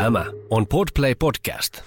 [0.00, 1.82] Tämä on Podplay Podcast.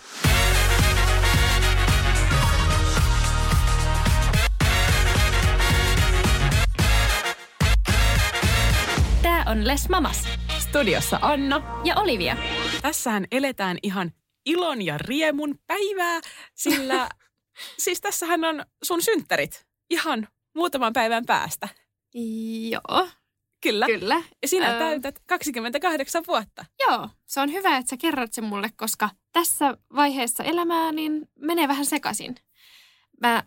[9.21, 10.27] Tää on Les Mamas
[10.59, 11.81] Studiossa Anna.
[11.83, 12.37] ja Olivia.
[12.81, 14.11] Tässähän eletään ihan
[14.45, 16.21] ilon ja riemun päivää,
[16.55, 17.09] sillä
[17.83, 21.69] siis tässähän on sun synttärit ihan muutaman päivän päästä.
[22.69, 23.07] Joo,
[23.63, 23.85] Kyllä.
[23.85, 24.21] kyllä.
[24.41, 24.79] Ja sinä Öö.
[24.79, 26.65] täytät 28 vuotta.
[26.87, 31.67] Joo, se on hyvä, että sä kerrot sen mulle, koska tässä vaiheessa elämää niin menee
[31.67, 32.35] vähän sekaisin.
[33.21, 33.43] Mä äh,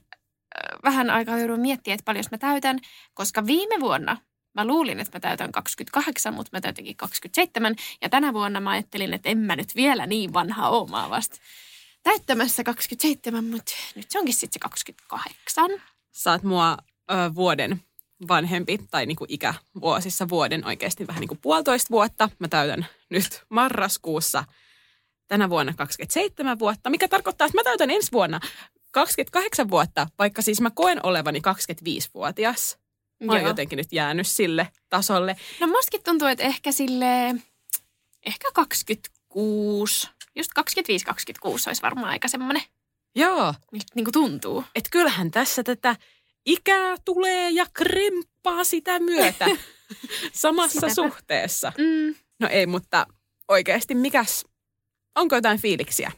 [0.84, 2.78] vähän aikaa joudun miettimään, että paljon mä täytän,
[3.14, 4.16] koska viime vuonna
[4.54, 7.76] mä luulin, että mä täytän 28, mutta mä täytinkin 27.
[8.02, 11.10] Ja tänä vuonna mä ajattelin, että en mä nyt vielä niin vanha oo, mä oon
[11.10, 11.36] vasta
[12.02, 15.70] täyttämässä 27, mutta nyt se onkin sitten se 28.
[16.12, 16.76] Saat mua
[17.10, 17.82] ö, vuoden
[18.28, 22.30] vanhempi tai niinku ikävuosissa vuoden oikeasti vähän niin kuin puolitoista vuotta.
[22.38, 24.44] Mä täytän nyt marraskuussa
[25.28, 28.40] tänä vuonna 27 vuotta, mikä tarkoittaa, että mä täytän ensi vuonna
[28.90, 32.78] 28 vuotta, vaikka siis mä koen olevani 25-vuotias.
[33.24, 33.48] Mä oon Joo.
[33.48, 35.36] jotenkin nyt jäänyt sille tasolle.
[35.60, 37.34] No mustakin tuntuu, että ehkä sille
[38.26, 42.62] ehkä 26, just 25-26 olisi varmaan aika semmoinen,
[43.14, 44.64] Joo, miltä niin kuin tuntuu.
[44.74, 45.96] että kyllähän tässä tätä
[46.46, 49.46] ikää tulee ja kremppaa sitä myötä
[50.32, 50.94] samassa Sitäpä.
[50.94, 51.72] suhteessa.
[51.78, 52.14] Mm.
[52.40, 53.06] No ei, mutta
[53.48, 54.44] oikeasti mikäs,
[55.14, 56.12] onko jotain fiiliksiä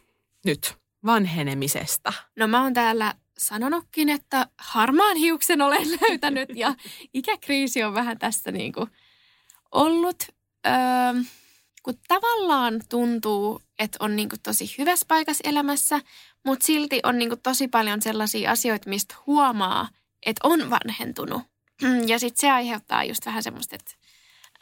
[0.45, 0.75] nyt
[1.07, 2.13] vanhenemisesta?
[2.37, 6.75] No mä oon täällä sanonutkin, että harmaan hiuksen olen löytänyt ja
[7.15, 8.91] ikäkriisi on vähän tässä niin kuin
[9.73, 10.25] ollut.
[10.67, 10.73] Öö,
[11.83, 16.01] kun tavallaan tuntuu, että on niin kuin tosi hyvässä paikassa elämässä,
[16.45, 19.89] mutta silti on niin kuin tosi paljon sellaisia asioita, mistä huomaa,
[20.27, 21.43] että on vanhentunut.
[22.07, 23.95] Ja sitten se aiheuttaa just vähän semmoista, että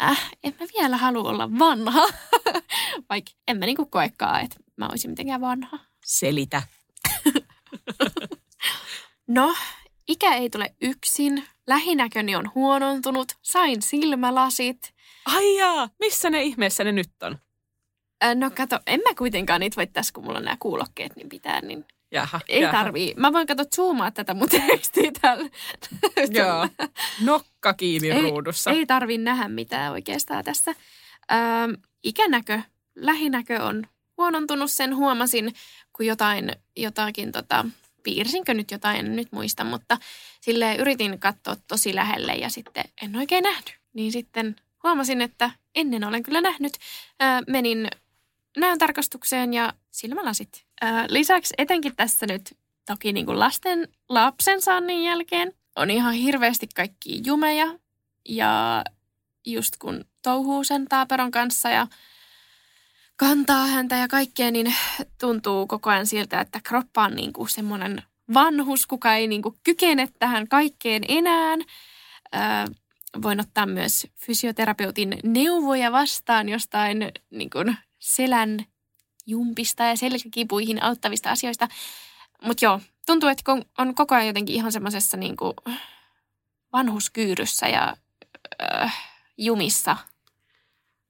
[0.02, 2.06] äh, en mä vielä halua olla vanha,
[3.10, 5.78] vaikka en mä niin kuin koekaan, että mä olisin mitenkään vanha.
[6.04, 6.62] Selitä.
[9.28, 9.54] No,
[10.08, 11.44] ikä ei tule yksin.
[11.66, 13.32] Lähinäköni on huonontunut.
[13.42, 14.94] Sain silmälasit.
[15.24, 17.38] Ai jaa, missä ne ihmeessä ne nyt on?
[18.24, 21.28] Äh, no kato, en mä kuitenkaan niitä voi tässä, kun mulla on nämä kuulokkeet, niin
[21.28, 22.72] pitää, niin Jaha, ei jaha.
[22.72, 23.14] tarvii.
[23.16, 25.48] Mä voin katsoa zoomaa tätä mun tekstiä täällä.
[26.38, 26.68] Joo,
[27.24, 28.70] nokka kiinni Ei- ruudussa.
[28.70, 30.74] Ei tarvii nähdä mitään oikeastaan tässä.
[31.32, 31.70] Ähm,
[32.02, 32.60] ikänäkö,
[32.94, 33.86] lähinäkö on
[34.16, 35.54] huonontunut, sen huomasin,
[35.92, 37.64] kun jotain, jotakin tota,
[38.02, 39.98] piirsinkö nyt jotain, en nyt muista, mutta
[40.40, 43.78] sille yritin katsoa tosi lähelle ja sitten en oikein nähnyt.
[43.92, 46.72] Niin sitten huomasin, että ennen olen kyllä nähnyt.
[47.22, 47.88] Äh, menin
[48.56, 50.66] näön tarkastukseen ja silmälasit.
[51.08, 57.22] Lisäksi etenkin tässä nyt toki niin kuin lasten lapsen saannin jälkeen on ihan hirveästi kaikki
[57.26, 57.66] jumeja
[58.28, 58.84] ja
[59.46, 61.86] just kun touhuu sen taaperon kanssa ja
[63.16, 64.74] kantaa häntä ja kaikkea, niin
[65.20, 68.02] tuntuu koko ajan siltä, että kroppa on niin kuin semmoinen
[68.34, 71.52] vanhus, kuka ei niin kuin kykene tähän kaikkeen enää.
[72.34, 72.40] Öö,
[73.22, 78.66] voin ottaa myös fysioterapeutin neuvoja vastaan jostain niin kuin selän
[79.26, 81.68] jumpista ja selkäkipuihin auttavista asioista.
[82.42, 85.54] Mutta joo, tuntuu, että kun on koko ajan jotenkin ihan semmoisessa niin kuin
[86.72, 87.96] vanhuskyyryssä ja
[88.62, 88.94] äh,
[89.38, 89.96] jumissa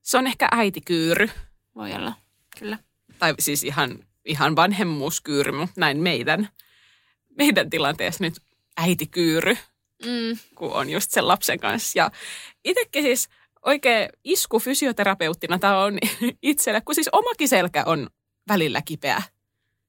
[0.02, 1.30] Se on ehkä äitikyyry.
[1.74, 2.12] voi olla,
[2.58, 2.78] kyllä.
[3.18, 6.48] Tai siis ihan, ihan vanhemmuuskyyry, mutta näin meidän,
[7.38, 8.40] meidän tilanteessa nyt
[8.76, 9.56] äitikyyry.
[10.04, 11.98] Mm, kun on just sen lapsen kanssa.
[11.98, 12.10] Ja
[12.64, 13.28] itsekin siis
[13.66, 15.98] oikein isku fysioterapeuttina tämä on
[16.42, 18.10] itselle, kun siis omakin selkä on
[18.48, 19.22] välillä kipeä.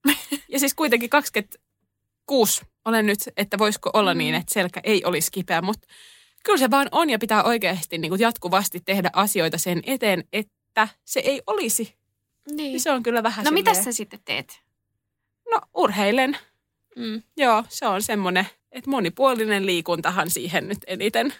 [0.49, 5.61] Ja siis kuitenkin 26 olen nyt, että voisiko olla niin, että selkä ei olisi kipeä,
[5.61, 5.87] mutta
[6.43, 10.87] kyllä se vaan on ja pitää oikeasti niin kuin jatkuvasti tehdä asioita sen eteen, että
[11.05, 11.95] se ei olisi.
[12.51, 12.73] niin.
[12.73, 14.61] Ja se on kyllä vähän No mitä sä sitten teet?
[15.51, 16.37] No urheilen.
[16.95, 17.21] Mm.
[17.37, 21.33] Joo, se on semmoinen, että monipuolinen liikuntahan siihen nyt eniten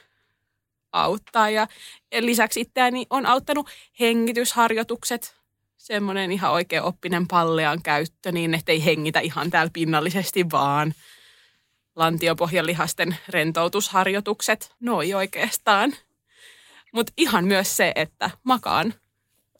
[0.91, 1.49] auttaa.
[1.49, 1.67] Ja
[2.19, 5.35] lisäksi itseäni on auttanut hengitysharjoitukset,
[5.77, 10.93] semmoinen ihan oikein oppinen pallean käyttö niin, että ei hengitä ihan täällä pinnallisesti, vaan
[11.95, 15.93] lantiopohjalihasten rentoutusharjoitukset, noi oikeastaan.
[16.93, 18.93] Mutta ihan myös se, että makaan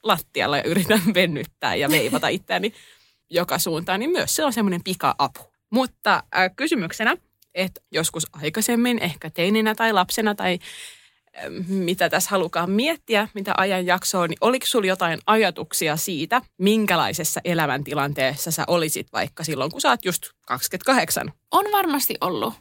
[0.04, 2.74] lattialla ja yritän vennyttää ja veivata itseäni
[3.30, 5.54] joka suuntaan, niin myös se on semmoinen pika-apu.
[5.70, 7.18] Mutta äh, kysymyksenä,
[7.56, 10.60] että joskus aikaisemmin, ehkä teininä tai lapsena tai
[11.68, 18.64] mitä tässä halukaan miettiä, mitä ajanjaksoa, niin oliko sulla jotain ajatuksia siitä, minkälaisessa elämäntilanteessa sä
[18.68, 21.34] olisit vaikka silloin, kun sä oot just 28?
[21.52, 22.54] On varmasti ollut.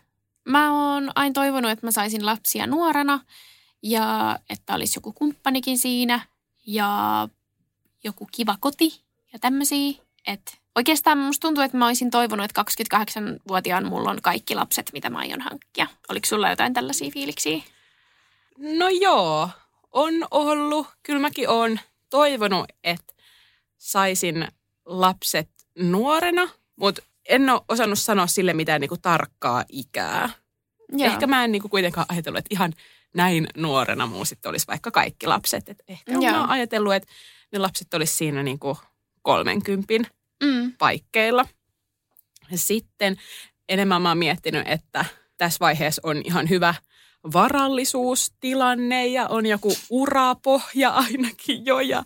[0.49, 3.21] Mä oon aina toivonut, että mä saisin lapsia nuorena
[3.83, 6.21] ja että olisi joku kumppanikin siinä
[6.67, 7.29] ja
[8.05, 9.01] joku kiva koti
[9.33, 9.93] ja tämmöisiä.
[10.27, 12.65] Että oikeastaan musta tuntuu, että mä olisin toivonut, että
[12.97, 15.87] 28-vuotiaan mulla on kaikki lapset, mitä mä aion hankkia.
[16.09, 17.63] Oliko sulla jotain tällaisia fiiliksiä?
[18.59, 19.51] No joo,
[19.93, 20.87] on ollut.
[21.03, 21.81] Kyllä mäkin olen
[22.11, 23.15] toivonut, että
[23.79, 24.49] saisin
[24.87, 30.31] lapset nuorena, mutta en ole osannut sanoa sille mitään niinku tarkkaa ikää.
[30.89, 31.07] Joo.
[31.13, 32.73] Ehkä mä en niinku kuitenkaan ajatellut, että ihan
[33.15, 35.69] näin nuorena mun sitten olisi vaikka kaikki lapset.
[35.69, 36.21] Et ehkä Joo.
[36.23, 37.09] mä oon ajatellut, että
[37.53, 38.79] ne lapset olisi siinä niinku
[39.23, 40.07] kolmenkympin
[40.45, 40.73] Mm.
[40.79, 41.47] paikkeilla.
[42.51, 43.17] Ja sitten
[43.69, 45.05] enemmän mä oon miettinyt, että
[45.39, 46.75] tässä vaiheessa on ihan hyvä
[47.33, 52.03] varallisuustilanne ja on joku urapohja ainakin jo ja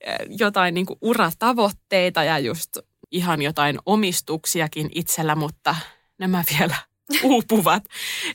[0.00, 2.76] eh, jotain niin kuin uratavoitteita ja just
[3.10, 5.76] ihan jotain omistuksiakin itsellä, mutta
[6.18, 6.76] nämä vielä
[7.22, 7.84] uupuvat.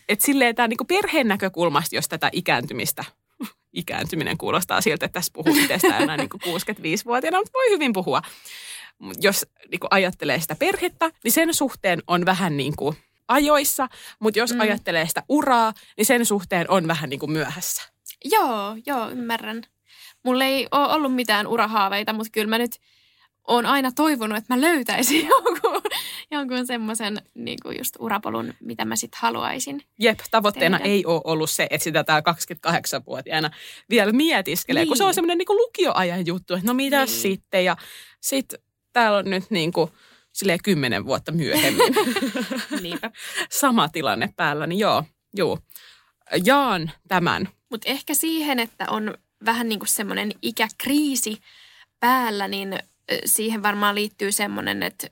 [0.09, 3.03] Et silleen tämä niin perheen näkökulmasta, jos tätä ikääntymistä,
[3.73, 8.21] ikääntyminen kuulostaa siltä, että tässä puhuu itsestään enää niin 65-vuotiaana, mutta voi hyvin puhua.
[9.21, 12.95] Jos niin ajattelee sitä perhettä, niin sen suhteen on vähän niin kuin
[13.27, 13.87] ajoissa,
[14.19, 14.59] mutta jos Mm.
[14.59, 17.83] ajattelee sitä uraa, niin sen suhteen on vähän niin kuin myöhässä.
[18.25, 19.63] Joo, joo, ymmärrän.
[20.23, 22.77] Mulla ei ole ollut mitään urahaaveita, mutta kyllä mä nyt
[23.47, 25.81] oon aina toivonut, että mä löytäisin jonkun,
[26.31, 29.81] jonkun semmoisen niin just urapolun, mitä mä sitten haluaisin.
[29.99, 30.89] Jep, tavoitteena Tehdä.
[30.91, 33.51] ei ole ollut se, että sitä tämä 28-vuotiaana
[33.89, 34.87] vielä mietiskelee, niin.
[34.87, 36.91] kun se on semmoinen niin lukioajan juttu, että no Niin.
[36.91, 37.07] niin.
[37.07, 37.65] sitten.
[37.65, 37.77] Ja
[38.21, 38.59] sitten
[38.93, 39.91] täällä on nyt niin kuin,
[40.35, 41.95] silleen kymmenen vuotta myöhemmin
[42.81, 43.11] Niinpä.
[43.51, 45.03] sama tilanne päällä, niin joo,
[45.33, 45.59] joo.
[46.45, 47.49] Jaan tämän.
[47.69, 51.41] Mutta ehkä siihen, että on vähän niin kuin semmoinen ikäkriisi
[51.99, 52.79] päällä, niin
[53.25, 55.07] siihen varmaan liittyy semmoinen, että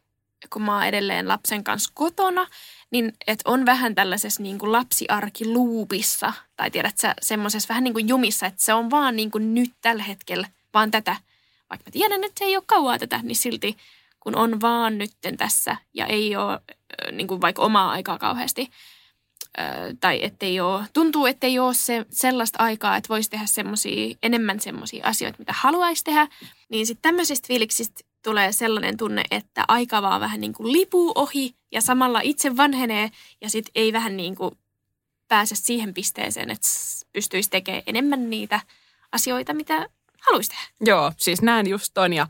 [0.49, 2.47] kun mä oon edelleen lapsen kanssa kotona,
[2.91, 8.09] niin että on vähän tällaisessa niin kuin lapsiarkiluupissa, tai tiedät sä, semmoisessa vähän niin kuin
[8.09, 11.15] jumissa, että se on vaan niin kuin nyt tällä hetkellä, vaan tätä,
[11.69, 13.77] vaikka mä tiedän, että se ei ole kauaa tätä, niin silti
[14.23, 16.59] kun on vaan nytten tässä ja ei ole
[17.11, 18.69] niin kuin vaikka omaa aikaa kauheasti,
[19.99, 25.07] tai ettei ole, tuntuu, ettei ole se, sellaista aikaa, että voisi tehdä semmosia, enemmän semmoisia
[25.07, 26.27] asioita, mitä haluaisi tehdä,
[26.69, 31.55] niin sitten tämmöisistä fiiliksistä tulee sellainen tunne, että aika vaan vähän niin kuin lipuu ohi
[31.71, 33.11] ja samalla itse vanhenee
[33.41, 34.57] ja sitten ei vähän niin kuin
[35.27, 36.67] pääse siihen pisteeseen, että
[37.13, 38.59] pystyisi tekemään enemmän niitä
[39.11, 39.87] asioita, mitä
[40.21, 40.63] haluaisi tehdä.
[40.81, 42.13] Joo, siis näen just ton.
[42.13, 42.27] Ja,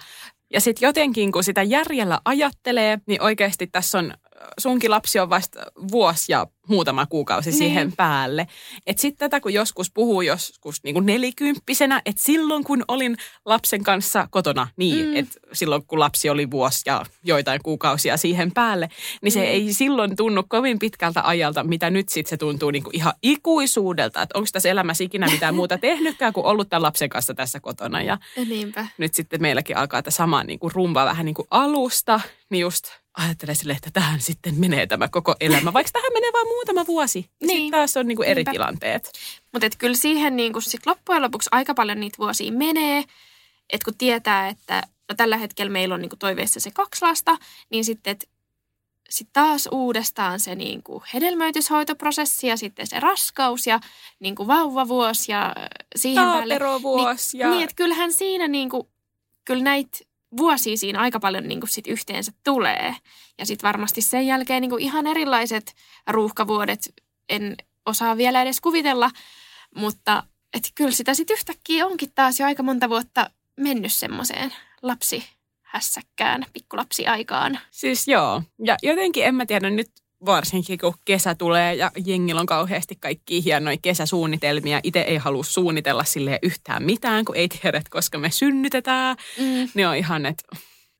[0.53, 4.13] ja sitten jotenkin, kun sitä järjellä ajattelee, niin oikeasti tässä on,
[4.59, 5.59] sunkin lapsi on vasta
[5.91, 7.57] vuosi ja muutama kuukausi Niin.
[7.57, 8.47] siihen päälle.
[8.87, 13.83] Että sitten tätä, kun joskus puhuu joskus niin kuin nelikymppisenä, että silloin kun olin lapsen
[13.83, 15.15] kanssa kotona, niin, Mm.
[15.15, 18.89] että silloin kun lapsi oli vuosi ja joitain kuukausia siihen päälle,
[19.21, 19.45] niin se Mm.
[19.45, 24.21] ei silloin tunnu kovin pitkältä ajalta, mitä nyt sitten se tuntuu niin kuin ihan ikuisuudelta.
[24.21, 28.01] Että onko tässä elämässä ikinä mitään muuta tehnytkään kuin ollut tämän lapsen kanssa tässä kotona
[28.01, 28.17] ja
[28.49, 28.87] Niinpä.
[28.97, 32.85] nyt sitten meilläkin alkaa tämä sama niin kuin rumba vähän niin kuin alusta, niin just
[33.17, 37.19] ajattelee sille, että tähän sitten menee tämä koko elämä, vaikka tähän menee vain muutama vuosi.
[37.41, 37.57] Ja Niin.
[37.57, 38.51] sitten taas on niin kuin eri Niinpä.
[38.51, 39.11] tilanteet.
[39.51, 43.03] Mutta kyllä siihen niin sit loppujen lopuksi aika paljon niitä vuosia menee,
[43.73, 47.37] että kun tietää, että no tällä hetkellä meillä on niin toiveissa se kaksi lasta,
[47.69, 48.17] niin sitten
[49.09, 53.79] sit taas uudestaan se niin kuin hedelmöityshoitoprosessi ja sitten se raskaus ja
[54.19, 55.55] niin kuin vauvavuosi ja
[55.95, 56.53] siihen päälle.
[56.53, 57.49] Taaperovuosi ja...
[57.49, 58.87] Niin, että kyllähän siinä niin kuin,
[59.45, 59.97] kyllä näitä
[60.37, 62.95] vuosia siinä aika paljon niin kuin sit yhteensä tulee.
[63.37, 65.75] Ja sitten varmasti sen jälkeen niin kuin ihan erilaiset
[66.07, 66.93] ruuhkavuodet,
[67.29, 69.11] en osaa vielä edes kuvitella,
[69.75, 70.23] mutta
[70.53, 77.59] et kyllä sitä sitten yhtäkkiä onkin taas jo aika monta vuotta mennyt semmoiseen lapsihässäkkään, pikkulapsiaikaan.
[77.71, 78.41] Siis joo.
[78.65, 79.91] Ja jotenkin en mä tiedä nyt
[80.25, 84.79] varsinkin kun kesä tulee ja jengillä on kauheasti kaikkia hienoja kesäsuunnitelmia.
[84.83, 89.15] Itse ei halua suunnitella sille yhtään mitään, kun ei tiedä, että koska me synnytetään.
[89.39, 89.69] Mm.
[89.73, 90.43] Niin on ihan, että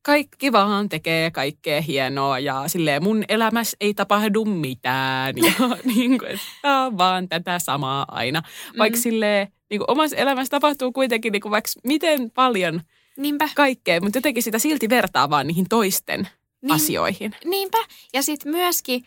[0.02, 5.36] kaikki vaan tekee kaikkea hienoa ja silleen mun elämässä ei tapahdu mitään.
[5.38, 5.54] Ja
[5.96, 8.42] niin kuin, että vaan tätä samaa aina.
[8.78, 9.02] Vaikka Mm.
[9.02, 12.82] silleen niin kuin omassa elämässä tapahtuu kuitenkin niin kuin vaikka miten paljon
[13.18, 13.50] Niinpä.
[13.56, 16.28] kaikkea, mutta jotenkin sitä silti vertaa vaan niihin toisten
[16.64, 17.36] Niin, asioihin.
[17.46, 17.78] Niinpä.
[18.14, 19.06] Ja sitten myöskin,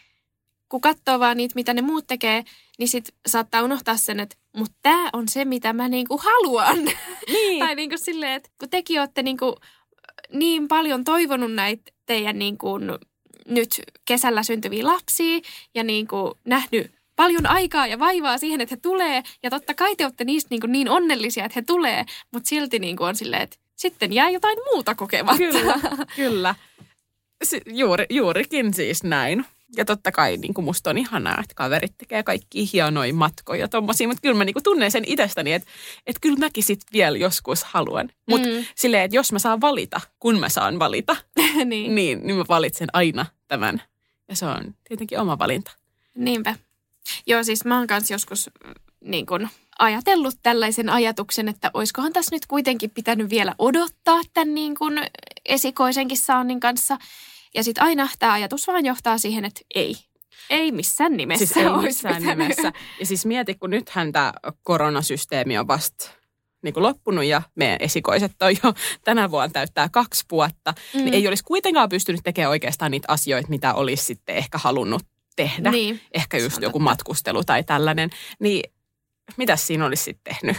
[0.68, 2.44] kun katsoo vaan niitä, mitä ne muut tekee,
[2.78, 6.84] niin sit saattaa unohtaa sen, että mutta tämä on se, mitä mä niinku haluan.
[7.26, 7.58] Niin.
[7.64, 9.56] tai niinku silleen, että kun tekin olette niinku
[10.32, 12.78] niin paljon toivonut näitä teidän niinku
[13.48, 15.40] nyt kesällä syntyviä lapsia
[15.74, 19.22] ja niinku nähnyt paljon aikaa ja vaivaa siihen, että he tulee.
[19.42, 23.04] Ja totta kai te olette niistä niinku niin onnellisia, että he tulee, mutta silti niinku
[23.04, 25.38] on silleen, että sitten jää jotain muuta kokematta.
[25.38, 25.80] Kyllä,
[26.16, 26.54] kyllä.
[27.46, 29.44] Si- juuri, juurikin siis näin.
[29.76, 33.68] Ja totta kai niin kuin musta on ihanaa, että kaverit tekee kaikki hienoja matkoja ja
[33.68, 35.68] tommosia, mutta kyllä mä niin kuin tunnen sen itsestäni, että,
[36.06, 38.10] että kyllä mäkin sit vielä joskus haluan.
[38.30, 38.64] Mutta mm.
[38.74, 41.16] silleen, että jos mä saan valita, kun mä saan valita,
[41.64, 41.94] niin.
[41.94, 43.82] niin, niin mä valitsen aina tämän.
[44.28, 45.70] Ja se on tietenkin oma valinta.
[46.14, 46.54] Niinpä.
[47.26, 49.48] Joo, siis mä oon kanssa joskus mm, niin kun,
[49.78, 54.92] ajatellut tällaisen ajatuksen, että olisikohan tässä nyt kuitenkin pitänyt vielä odottaa tämän niin kun,
[55.44, 56.98] esikoisenkin saannin kanssa.
[57.56, 59.96] Ja sitten aina tämä ajatus vaan johtaa siihen, että ei.
[60.50, 62.38] Ei missään nimessä Siis ei missään pitänyt.
[62.38, 62.72] nimessä.
[63.00, 64.32] Ja siis mieti, kun nythän tämä
[64.62, 66.10] koronasysteemi on vasta
[66.62, 71.00] niin kuin loppunut ja meidän esikoiset on jo tänä vuonna täyttää kaksi vuotta, mm.
[71.00, 75.02] niin ei olisi kuitenkaan pystynyt tekemään oikeastaan niitä asioita, mitä olisi sitten ehkä halunnut
[75.36, 75.70] tehdä.
[75.70, 76.84] Niin, Ehkä just joku totta.
[76.90, 78.10] matkustelu tai tällainen.
[78.40, 78.70] Niin
[79.36, 80.56] mitäs siinä olisi sitten tehnyt?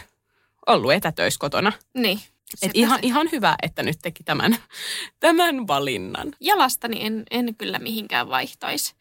[0.67, 1.71] Ollut etätöissä kotona.
[1.93, 2.19] Niin.
[2.61, 3.07] Et ihan, se.
[3.07, 4.57] ihan hyvä, että nyt teki tämän,
[5.19, 6.33] tämän valinnan.
[6.41, 8.93] Ja lastani en, en kyllä mihinkään vaihtaisi.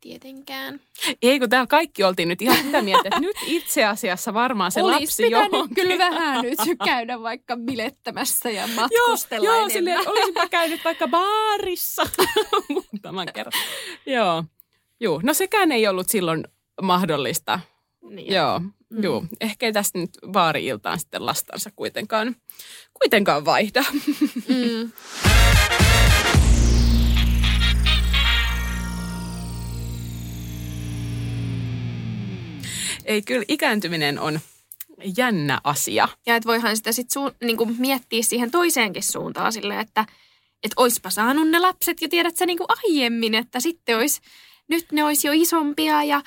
[0.00, 0.80] Tietenkään.
[1.22, 4.82] Ei, kun täällä kaikki oltiin nyt ihan sitä mieltä, että nyt itse asiassa varmaan se
[4.82, 5.74] Olisi lapsi johonkin.
[5.74, 9.70] kyllä vähän nyt käydä vaikka bilettämässä ja Joo, matkustella joo enemmän.
[9.72, 12.02] silleen, että olisinpa käynyt vaikka baarissa
[12.68, 13.52] muutaman kerran.
[14.06, 14.44] Joo,
[15.00, 15.20] joo.
[15.22, 16.44] No sekään ei ollut silloin
[16.82, 17.60] mahdollista.
[18.10, 18.34] Niin.
[18.34, 19.02] Joo, mm.
[19.02, 19.24] joo.
[19.40, 22.36] Ehkä ei tästä nyt baari-iltaan sitten lastansa kuitenkaan,
[22.94, 23.84] kuitenkaan vaihda.
[24.48, 24.92] Mm.
[33.04, 34.40] ei, kyllä ikääntyminen on
[35.16, 36.08] jännä asia.
[36.26, 40.06] Ja että voihan sitä sitten su- niinku miettiä siihen toiseenkin suuntaan silleen, että
[40.62, 44.20] et oispa saanut ne lapset jo tiedät sä niinku aiemmin, että sitten olisi,
[44.68, 46.22] nyt ne olisi jo isompia ja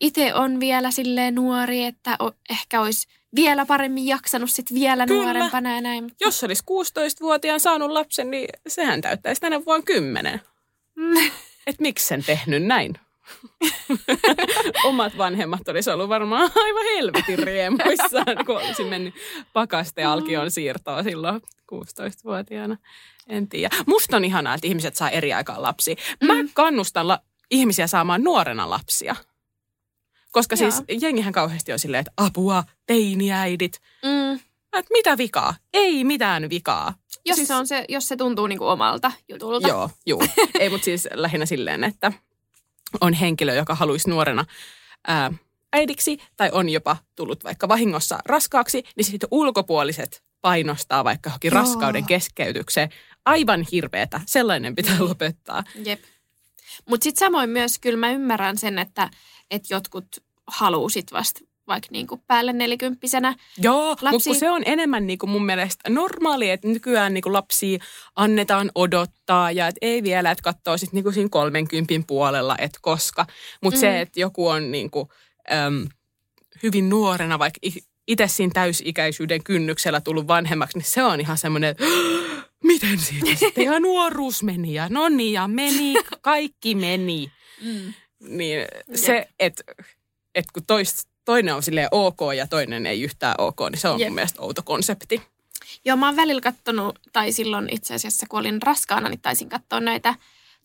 [0.00, 5.22] itse on vielä silleen nuori, että o- ehkä olisi vielä paremmin jaksanut sit vielä Kyllä.
[5.24, 6.04] nuorempana ja näin.
[6.04, 10.40] mutta- Jos olisi 16-vuotiaan saanut lapsen, niin sehän täyttäisi tänä vuonna 10.
[10.96, 11.16] Mm.
[11.66, 12.94] Et miksi sen tehnyt näin?
[14.84, 19.14] Omat vanhemmat olisi ollut varmaan aivan helvetin riemuissaan, kun olisi mennyt
[19.52, 21.40] pakaste alkion siirtoa silloin
[21.74, 22.76] 16-vuotiaana.
[23.28, 23.76] En tiedä.
[23.86, 25.94] Musta on ihanaa, että ihmiset saa eri aikaan lapsia.
[26.24, 26.48] Mä Mm.
[26.54, 27.20] kannustan la-
[27.52, 29.16] ihmisiä saamaan nuorena lapsia.
[30.32, 30.70] Koska Joo.
[30.70, 33.80] siis jengihän kauheasti on silleen, että apua, teiniäidit.
[34.04, 34.40] Mm.
[34.78, 35.54] Et mitä vikaa?
[35.72, 36.94] Ei mitään vikaa.
[37.24, 39.68] Jos, Siis- se on se, jos se tuntuu niinku omalta jutulta.
[39.68, 40.20] Joo, joo.
[40.58, 42.12] Ei, mutta siis lähinnä silleen, että
[43.00, 44.44] on henkilö, joka haluaisi nuorena
[45.06, 45.32] ää,
[45.72, 51.60] äidiksi tai on jopa tullut vaikka vahingossa raskaaksi, niin sitten ulkopuoliset painostaa vaikka johonkin Joo.
[51.60, 52.88] raskauden keskeytykseen.
[53.24, 54.20] Aivan hirveetä.
[54.26, 55.64] Sellainen pitää lopettaa.
[55.84, 56.02] Jep.
[56.88, 59.10] Mutta sitten samoin myös kyllä mä ymmärrän sen, että,
[59.50, 60.06] että jotkut
[60.46, 63.36] haluusit vasta vaikka niinku päälle nelikymppisenä.
[63.58, 67.32] Joo, mutta Lapsi- se on enemmän niin kuin mun mielestä normaali, että nykyään niin kuin
[67.32, 67.78] lapsia
[68.16, 72.78] annetaan odottaa ja et ei vielä, että katsoo sitten niin kuin siinä 30 puolella, että
[72.82, 73.26] koska.
[73.62, 73.80] Mutta mm.
[73.80, 75.08] se, että joku on niin kuin,
[75.52, 75.86] äm,
[76.62, 77.58] hyvin nuorena, vaikka
[78.08, 81.76] itse siinä täysikäisyyden kynnyksellä tullut vanhemmaksi, niin se on ihan semmoinen,
[82.62, 87.32] miten siitä sitten ihan nuoruus meni ja no niin ja meni, kaikki meni.
[87.62, 87.94] Mm.
[88.20, 89.64] Niin se, että
[90.34, 94.00] et kun tois, toinen on silleen ok ja toinen ei yhtään ok, niin se on
[94.00, 94.08] Jep.
[94.08, 95.22] mun mielestä outo konsepti.
[95.84, 99.80] Joo, mä oon välillä kattonut, tai silloin itse asiassa kun olin raskaana, niin taisin katsoa
[99.80, 100.14] näitä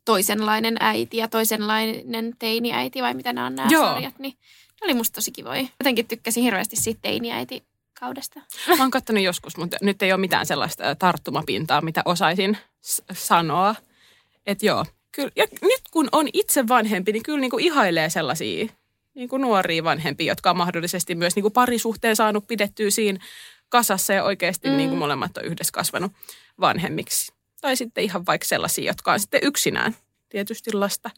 [0.06, 3.86] toisenlainen äiti ja toisenlainen teiniäiti, vai mitä nämä on nämä Joo.
[3.86, 4.34] sarjat, niin
[4.82, 5.68] ne oli musta tosi kivoja.
[5.80, 7.64] Jotenkin tykkäsin hirveästi siitä teiniäiti
[8.00, 8.40] kaudesta.
[8.68, 13.76] Mä oon katsonut joskus, mutta nyt ei ole mitään sellaista tarttumapintaa, mitä osaisin s- sanoa.
[14.46, 15.32] Että joo, kyllä.
[15.36, 18.68] Ja nyt kun on itse vanhempi, niin kyllä niinku ihailee sellaisia
[19.14, 23.20] niinku nuoria vanhempia, jotka on mahdollisesti myös niinku parisuhteen saanut pidettyä siinä
[23.70, 24.72] kasassa ja oikeasti Mm.
[24.74, 24.78] mm.
[24.78, 26.12] niinku molemmat on yhdessä kasvanut
[26.60, 27.32] vanhemmiksi.
[27.62, 29.96] Tai sitten ihan vaikka sellaisia, jotka on sitten yksinään
[30.30, 31.10] tietysti lasta,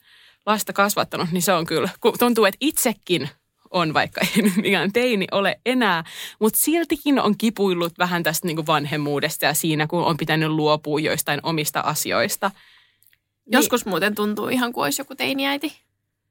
[0.45, 3.29] lasta kasvattanut, niin se on kyllä, kun tuntuu, että itsekin
[3.71, 6.03] on, vaikka ei nyt mikään teini ole enää,
[6.39, 10.99] mutta siltikin on kipuillut vähän tästä niin kuin vanhemmuudesta ja siinä, kun on pitänyt luopua
[10.99, 12.51] joistain omista asioista.
[12.51, 15.73] Niin, Joskus muuten tuntuu ihan kuin olisi joku teiniäiti.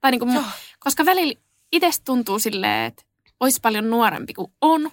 [0.01, 0.45] Tai niin kuin, Joo.
[0.79, 1.35] koska välillä
[1.73, 3.03] itsestä tuntuu silleen, että
[3.41, 4.91] olisi paljon nuorempi kuin on.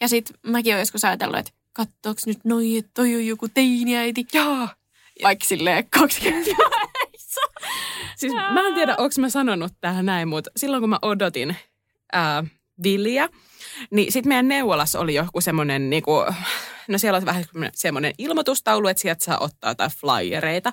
[0.00, 4.26] Ja sitten mäkin olen joskus ajatellut, että kattooks nyt noi, että toi on joku teiniäiti.
[4.32, 4.68] Joo.
[5.22, 6.50] Vaikka silleen 20
[8.16, 11.56] Siis mä en tiedä, onko mä sanonut tähän näin, mutta silloin kun mä odotin
[12.12, 12.44] ää,
[12.82, 13.28] Villiä,
[13.90, 16.12] niin sitten meidän neuvolassa oli joku semmoinen, niinku,
[16.88, 20.72] no siellä oli vähän semmoinen ilmoitustaulu, että sieltä saa ottaa jotain flyereita.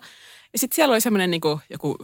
[0.54, 1.98] Ja sitten siellä oli semmoinen niinku, joku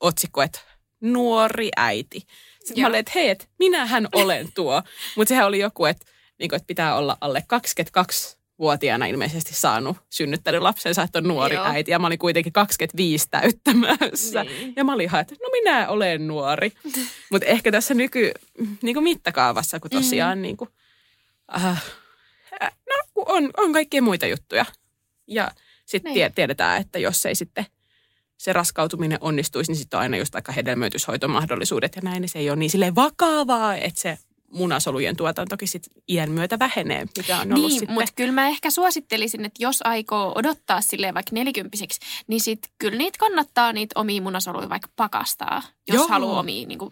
[0.00, 0.60] otsikko, että
[1.00, 2.18] nuori äiti.
[2.64, 2.82] Sitten Joo.
[2.82, 4.82] mä olin, että hei, että minähän olen tuo.
[5.16, 6.06] Mutta sehän oli joku, että,
[6.38, 11.64] niinku, että pitää olla alle 22 vuotiaana ilmeisesti saanut synnyttänyt lapsensa, että on nuori Joo.
[11.64, 11.90] äiti.
[11.90, 14.44] Ja mä olin kuitenkin 25 täyttämässä.
[14.44, 14.72] Niin.
[14.76, 16.72] Ja mä olin ihan, että no minä olen nuori.
[17.32, 18.32] Mutta ehkä tässä nyky
[18.82, 20.70] niin kuin mittakaavassa, kun tosiaan niin kuin,
[21.56, 21.84] äh,
[22.62, 24.66] no, kun on, on kaikkia muita juttuja.
[25.26, 25.50] Ja
[25.86, 26.14] sitten Niin.
[26.14, 27.66] tie, tiedetään, että jos ei sitten
[28.36, 32.50] se raskautuminen onnistuisi, niin sitten on aina just aika hedelmöityshoitomahdollisuudet ja näin, niin se ei
[32.50, 34.18] ole niin silleen vakavaa, että se
[34.54, 39.44] munasolujen tuotantokin sit iän myötä vähenee, mikä on ollut Niin, mutta kyllä mä ehkä suosittelisin,
[39.44, 44.68] että jos aikoo odottaa silleen vaikka nelikymppiseksi, niin sit kyllä niitä kannattaa niitä omia munasoluja
[44.68, 46.08] vaikka pakastaa, jos Joo.
[46.08, 46.90] haluaa omia niin kuin,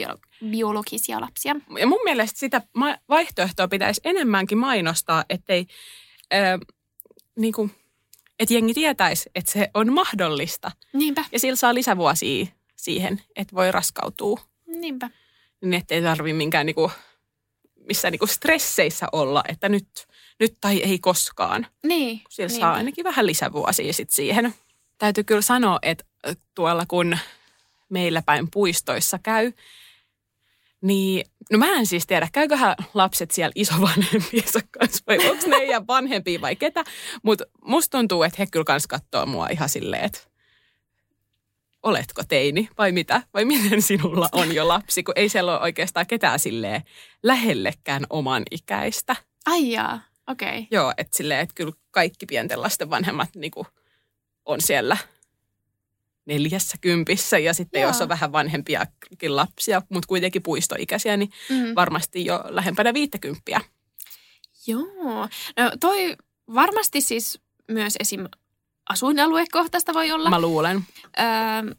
[0.00, 1.54] biolo- biologisia lapsia.
[1.78, 2.62] Ja mun mielestä sitä
[3.08, 5.66] vaihtoehtoa pitäisi enemmänkin mainostaa, ettei,
[6.34, 6.60] äh,
[7.38, 7.70] niin kuin,
[8.38, 10.70] että jengi tietäisi, että se on mahdollista.
[10.92, 14.40] Niinpä, Ja sillä saa lisävuosia siihen, että voi raskautua.
[14.66, 15.10] niinpä.
[15.64, 16.90] Niin ettei tarvi minkään niinku,
[17.88, 19.88] missään niinku stresseissä olla, että nyt,
[20.40, 21.66] nyt tai ei koskaan.
[21.86, 22.60] Niin, Sillä niinpä.
[22.60, 24.54] saa ainakin vähän lisävuosia sit siihen.
[24.98, 26.04] Täytyy kyllä sanoa, että
[26.54, 27.18] tuolla kun
[27.88, 29.52] meillä päin puistoissa käy,
[30.80, 35.86] niin no mä en siis tiedä, käyköhän lapset siellä isovanhempiensa kanssa vai onko ne ja
[35.86, 36.84] vanhempia vai ketä,
[37.22, 40.20] mutta musta tuntuu, että he kyllä kans katsoo mua ihan silleen, että
[41.84, 43.22] oletko teini vai mitä?
[43.34, 46.82] Vai miten sinulla on jo lapsi, kun ei siellä ole oikeastaan ketään silleen
[47.22, 49.16] lähellekään oman ikäistä.
[49.46, 50.48] Ai jaa, okei.
[50.48, 50.66] Okay.
[50.70, 53.66] Joo, että silleen, että kyllä kaikki pienten lasten vanhemmat niinku
[54.44, 54.96] on siellä
[56.26, 57.90] neljässä kympissä ja sitten Joo.
[57.90, 61.74] jos on vähän vanhempiakin lapsia, mutta kuitenkin puistoikäisiä, niin Mm.
[61.74, 63.60] varmasti jo lähempänä viittäkymppiä.
[64.66, 65.28] Joo.
[65.56, 66.16] No toi
[66.54, 68.28] varmasti siis myös esim.
[68.88, 70.30] Asuinaluekohtaista voi olla.
[70.30, 70.82] Mä luulen.
[71.18, 71.24] Öö,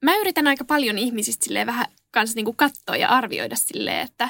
[0.01, 4.29] mä yritän aika paljon ihmisistä silleen vähän kanssa niinku katsoa ja arvioida silleen, että,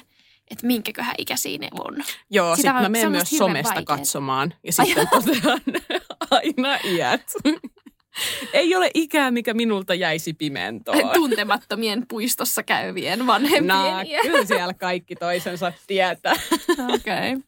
[0.52, 2.04] että minkäköhän ikäisiä ne on.
[2.30, 3.86] Joo, Sitä sitten mä menen myös somesta vaikeet.
[3.86, 5.62] katsomaan ja sitten totean
[6.32, 7.34] aina iät.
[8.54, 11.10] Ei ole ikää, mikä minulta jäisi pimentoon.
[11.14, 16.36] Tuntemattomien puistossa käyvien vanhempien Nah, kyllä siellä kaikki toisensa tietää.
[16.70, 17.34] Okei.
[17.34, 17.42] Okay.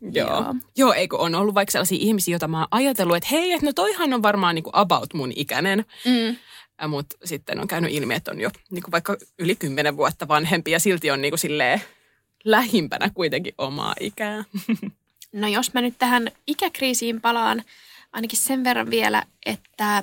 [0.00, 0.28] Joo.
[0.28, 0.54] Joo.
[0.76, 0.92] Joo.
[0.92, 4.12] Eikö on ollut vaikka sellaisia ihmisiä, joita mä oon ajatellut, että hei, että no toihan
[4.12, 5.84] on varmaan niinku about mun ikäinen.
[6.04, 6.36] Mm.
[6.88, 10.80] Mutta sitten on käynyt ilmi, että on jo niinku vaikka yli kymmenen vuotta vanhempi ja
[10.80, 11.82] silti on niinku silleen
[12.44, 14.44] lähimpänä kuitenkin omaa ikää.
[15.32, 17.62] No jos mä nyt tähän ikäkriisiin palaan,
[18.12, 20.02] ainakin sen verran vielä, että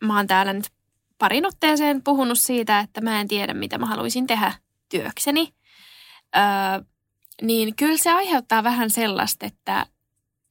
[0.00, 0.70] mä oon täällä nyt
[1.18, 4.52] parin otteeseen puhunut siitä, että mä en tiedä, mitä mä haluaisin tehdä
[4.88, 5.52] työkseni.
[6.36, 6.42] Öö,
[7.42, 9.86] niin kyllä se aiheuttaa vähän sellaista, että,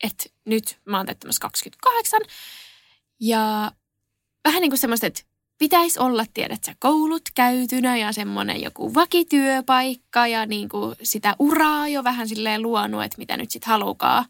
[0.03, 2.21] että nyt mä oon täyttämässä 28
[3.19, 3.71] ja
[4.43, 5.21] vähän niin kuin semmoista, että
[5.57, 11.87] pitäisi olla, tiedät sä, koulut käytynä ja semmoinen joku vakityöpaikka ja niin kuin sitä uraa
[11.87, 14.25] jo vähän silleen luonut, että mitä nyt sitten halukaa.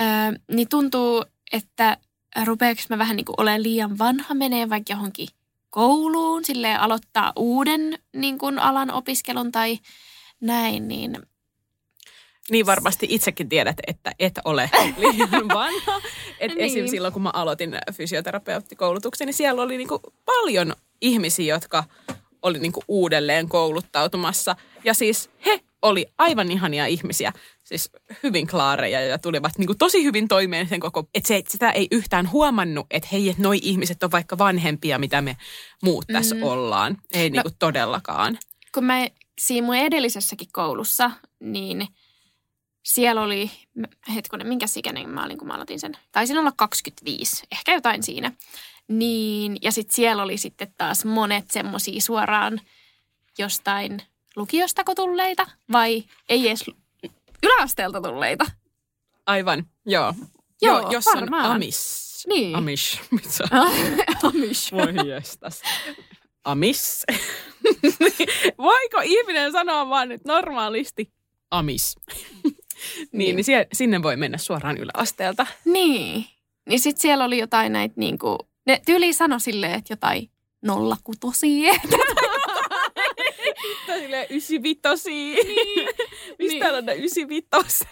[0.00, 0.06] Öö,
[0.52, 1.96] niin tuntuu, että
[2.44, 5.28] rupeeks mä vähän niin kuin olen liian vanha menee vaikka johonkin
[5.70, 9.78] kouluun, silleen aloittaa uuden niin kuin alan opiskelun tai
[10.40, 11.18] näin, niin
[12.50, 16.00] Niin varmasti itsekin tiedät, että et ole liian vanha.
[16.40, 16.60] Et Niin.
[16.64, 16.86] Esim.
[16.88, 21.84] silloin, kun mä aloitin fysioterapeuttikoulutuksen, niin siellä oli niinku paljon ihmisiä, jotka
[22.42, 24.56] oli niinku uudelleen kouluttautumassa.
[24.84, 27.32] Ja siis he oli aivan ihania ihmisiä,
[27.64, 27.90] siis
[28.22, 32.30] hyvin klaareja ja tulivat niinku tosi hyvin toimeen sen koko, että se, sitä ei yhtään
[32.32, 35.36] huomannut, että hei, että noi ihmiset on vaikka vanhempia, mitä me
[35.82, 36.42] muut tässä Mm.
[36.42, 36.96] ollaan.
[37.14, 38.38] Ei niinku todellakaan.
[38.74, 39.06] kun mä
[39.40, 41.88] siinä mun edellisessäkin koulussa, niin
[42.82, 43.50] siellä oli,
[44.14, 45.96] hetkonen, minkä ikäinen mä olin, kun mä aloitin sen.
[46.12, 48.32] Taisin olla 25, ehkä jotain siinä.
[48.88, 52.60] Niin, ja sitten siellä oli sitten taas monet semmosia suoraan
[53.38, 54.02] jostain
[54.36, 56.64] lukiostako tulleita, vai ei edes
[57.42, 58.44] yläasteelta tulleita.
[59.26, 60.14] Aivan, joo.
[60.62, 61.46] Joo, joo jos varmaan.
[61.46, 62.02] on amis.
[62.28, 62.56] Niin.
[62.56, 63.00] Amish.
[63.10, 63.44] Mitä?
[64.28, 64.72] Amish.
[64.72, 65.62] Voi jestas.
[66.44, 67.04] Amis.
[68.58, 71.12] Voiko ihminen sanoa vaan nyt normaalisti
[71.52, 71.96] amis?
[73.12, 73.36] niin, Niin.
[73.46, 75.46] niin sinne voi mennä suoraan yläasteelta.
[75.64, 76.24] Niin.
[76.68, 80.30] Niin sitten siellä oli jotain näitä niinku, ne tyyli sano silleen, että jotain
[80.62, 81.72] nollakutosia.
[83.86, 85.12] Tai silleen ysivitosia.
[85.44, 85.88] Niin.
[86.38, 86.74] Mistä Niin.
[86.74, 87.88] on ne ysivitoset?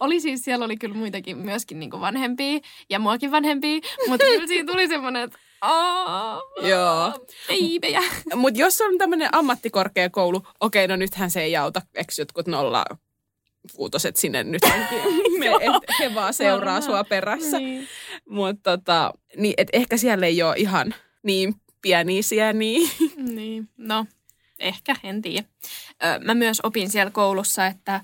[0.00, 2.58] oli siis, siellä oli kyllä muitakin myöskin niinku vanhempia
[2.90, 7.12] ja muakin vanhempia, mutta kyllä siinä tuli semmoinen, että aah, Joo.
[8.34, 12.84] Mutta jos on tämmöinen ammattikorkeakoulu, okei, no nythän se ei auta, eikö jotkut nolla
[13.76, 14.62] kuutoset sinne nyt
[15.38, 17.58] me, et he vaan seuraa sua perässä.
[17.58, 17.88] Niin.
[18.28, 22.88] Mutta tota, niin, et ehkä siellä ei ole ihan niin pieniä sieniä.
[23.34, 24.06] niin, no
[24.58, 25.46] ehkä, en tiedä.
[26.04, 28.00] Ö, Mä myös opin siellä koulussa, että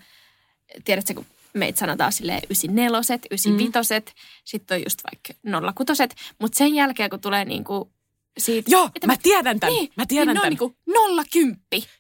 [0.85, 2.99] tiedätkö, kun meitä sanotaan silleen 94,
[3.31, 4.12] 95, mm.
[4.44, 6.03] sitten on just vaikka 06,
[6.38, 7.92] mutta sen jälkeen kun tulee niinku
[8.38, 8.71] siitä...
[8.71, 9.75] Joo, mä tiedän tämän.
[9.75, 10.75] Niin, mä tiedän niin ne on tämän.
[10.97, 11.57] niinku 010,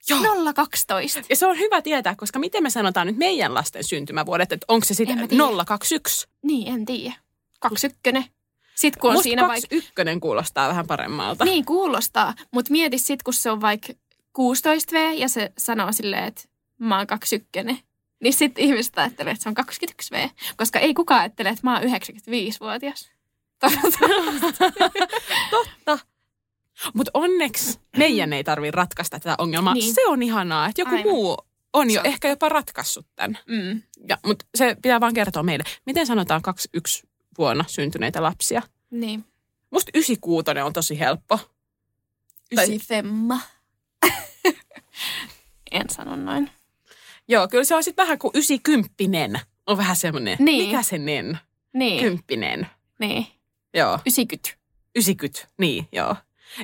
[0.08, 0.52] Joo.
[0.54, 1.20] 012.
[1.30, 4.84] Ja se on hyvä tietää, koska miten me sanotaan nyt meidän lasten syntymävuodet, että onko
[4.84, 5.64] se En sitten mä tiedä.
[5.64, 6.28] 021?
[6.42, 7.14] Niin, en tiedä.
[7.60, 8.30] 21.
[8.74, 9.68] Sitten kun on Musta siinä vaikka...
[9.68, 11.44] 21 kuulostaa vähän paremmalta.
[11.44, 13.92] Niin kuulostaa, mutta mieti sit, kun se on vaikka
[14.38, 16.42] 16V ja se sanoo silleen, että
[16.78, 17.84] mä oon 21.
[18.22, 21.82] Niin sitten ihmiset ajattelee, että se on 21V, koska ei kukaan ajattele, että mä oon
[21.82, 23.10] 95-vuotias.
[25.50, 25.98] Totta.
[26.94, 29.74] Mutta onneksi meidän ei tarvitse ratkaista tätä ongelmaa.
[29.74, 29.94] Niin.
[29.94, 31.12] Se on ihanaa, että joku Aivan.
[31.12, 31.36] muu
[31.72, 32.06] on jo on.
[32.06, 33.38] ehkä jopa ratkaissut tämän.
[33.46, 33.82] mm.
[34.26, 35.64] Mutta se pitää vaan kertoa meille.
[35.86, 38.62] Miten sanotaan 21 vuonna syntyneitä lapsia?
[38.90, 39.24] Niin.
[39.70, 41.38] Musta 96 on tosi helppo.
[42.52, 43.40] Ysi femma.
[45.72, 46.50] en sano noin.
[47.28, 50.36] Joo, kyllä se on sitten vähän kuin 90 on vähän semmoinen.
[50.40, 50.66] Niin.
[50.68, 51.38] Mikä se nen?
[51.72, 52.66] Niin, Kymppinen.
[52.98, 53.26] niin.
[53.74, 54.50] Joo, 90.
[54.96, 55.48] 90.
[55.58, 56.16] Niin, joo.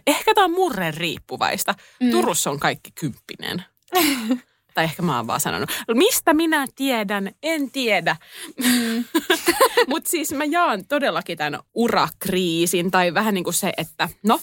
[0.07, 1.75] Ehkä tämä on murren riippuvaista.
[2.01, 2.11] Mm.
[2.11, 3.65] Turussa on kaikki kymppinen.
[4.77, 5.71] tai ehkä mä oon vaan sanonut.
[5.95, 7.31] Mistä minä tiedän?
[7.43, 8.17] En tiedä.
[8.65, 9.05] Mm.
[9.91, 14.41] Mutta siis mä jaan todellakin tämän urakriisin tai vähän niin kuin se, että no,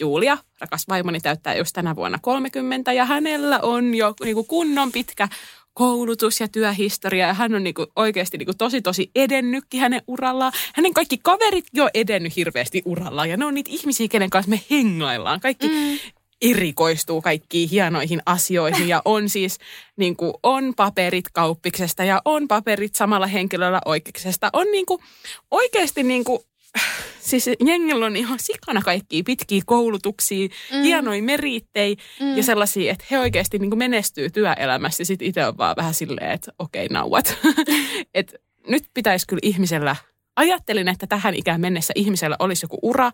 [0.00, 4.92] Julia, rakas vaimoni, täyttää just tänä vuonna 30 ja hänellä on jo niin kuin kunnon
[4.92, 5.28] pitkä
[5.76, 10.52] koulutus ja työhistoria ja hän on niinku oikeasti niinku tosi tosi edennytkin hänen urallaan.
[10.74, 14.60] Hänen kaikki kaverit jo edennyt hirveästi urallaan ja ne on niitä ihmisiä, kenen kanssa me
[14.70, 15.40] hengaillaan.
[15.40, 15.98] Kaikki Mm.
[16.42, 19.58] erikoistuu kaikkiin hienoihin asioihin ja on siis
[19.96, 24.50] niin kuin, on paperit kauppiksesta ja on paperit samalla henkilöllä oikeuksesta.
[24.52, 25.02] On niin kuin,
[25.50, 26.38] oikeasti niin kuin,
[27.30, 30.82] siis jengillä on ihan sikana kaikkia pitkiä koulutuksia, mm.
[30.82, 32.36] Hienoja merittejä Mm.
[32.36, 35.94] ja sellaisia, että he oikeasti niin kuin menestyy työelämässä ja sitten itse on vaan vähän
[35.94, 37.38] silleen, että okei, nauat.
[38.14, 38.34] Et
[38.66, 39.96] nyt pitäisi kyllä ihmisellä,
[40.36, 43.12] ajattelin, että tähän ikään mennessä ihmisellä olisi joku ura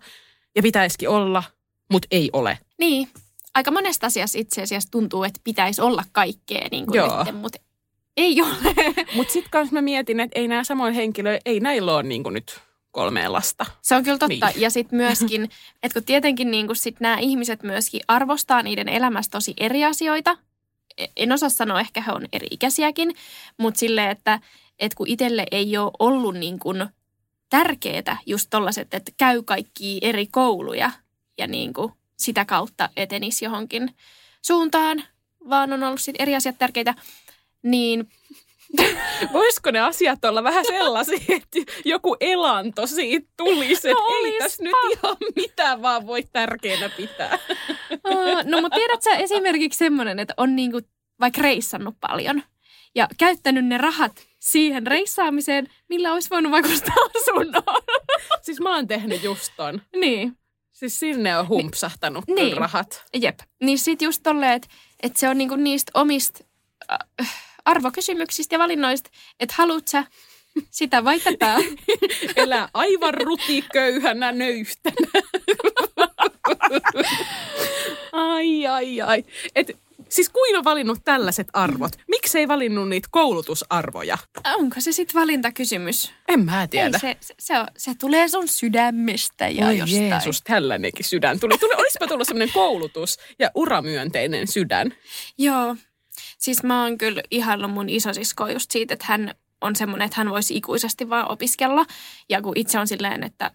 [0.55, 1.43] ja pitäisikin olla,
[1.91, 2.59] mutta ei ole.
[2.79, 3.09] Niin.
[3.55, 7.25] Aika monesta asiassa itse asiassa tuntuu, että pitäisi olla kaikkea niin kuin Joo.
[7.25, 7.59] nyt, mutta
[8.17, 8.55] ei ole.
[9.15, 12.61] Mutta sitten kanssa mä mietin, että ei nämä samoin henkilöillä, ei näillä ole niin nyt
[12.93, 13.67] kolmea lasta.
[13.83, 14.47] Se on kyllä totta.
[14.47, 14.61] Niin.
[14.61, 15.43] Ja sitten myöskin,
[15.83, 20.39] että kun tietenkin niin kun sit nämä ihmiset myöskin arvostaa niiden elämässä tosi eri asioita.
[20.99, 23.15] E- En osaa sanoa, ehkä he on eri-ikäisiäkin,
[23.57, 24.41] mutta silleen, että,
[24.79, 26.89] että kun itselle ei ole ollut niin kun
[27.51, 30.91] tärkeää just tollaset, että käy kaikki eri kouluja
[31.39, 33.95] ja niin kuin sitä kautta etenisi johonkin
[34.43, 35.05] suuntaan,
[35.49, 36.95] vaan on ollut sit eri asiat tärkeitä,
[37.63, 38.09] niin
[39.33, 44.63] Voisiko ne asiat olla vähän sellaisia, että joku elanto siitä tulisi, että No ei tässä
[44.63, 47.39] nyt ihan mitään vaan voi tärkeänä pitää.
[48.45, 50.81] No mutta tiedätkö sä esimerkiksi semmoinen, että on niinku
[51.21, 52.43] vaikka reissannut paljon
[52.95, 57.63] ja käyttänyt ne rahat siihen reissaamiseen, millä olisi voinut vaikka ostaa asunnon.
[58.43, 59.83] Siis mä oon tehnyt just ton.
[59.97, 60.37] niin,
[60.73, 62.57] Siis sinne on humpsahtanut niin.
[62.57, 63.05] Rahat.
[63.15, 63.39] jep.
[63.61, 64.69] Niin sit just tolleen, että,
[65.03, 66.45] että se on niinku niistä omista
[66.93, 70.05] äh, arvokysymyksistä ja valinnoista, että haluat sä
[70.71, 71.57] sitä vai tätä.
[72.37, 75.23] Elää aivan rutiköyhänä nöyhtänä.
[78.13, 79.25] ai, ai, ai.
[79.55, 79.71] Et,
[80.09, 81.93] siis kuin on valinnut tällaiset arvot?
[82.09, 84.19] Miksei valinnut niitä koulutusarvoja?
[84.45, 86.13] Onko se sitten valintakysymys?
[86.29, 86.87] En mä tiedä.
[86.87, 90.09] Ei, se, se, se, on, se tulee sun sydämestä ja Oi jostain.
[90.09, 91.59] Jeesus, tällainenkin sydän tuli.
[91.59, 94.95] tuli olisipa tullut semmoinen koulutus ja uramyönteinen sydän.
[95.39, 95.77] Joo.
[96.43, 100.31] Siis mä oon kyllä ihaillut mun isosiskoa just siitä, että hän on semmoinen, että hän
[100.31, 101.87] voisi ikuisesti vaan opiskella.
[102.29, 103.51] Ja kun itse on silleen, että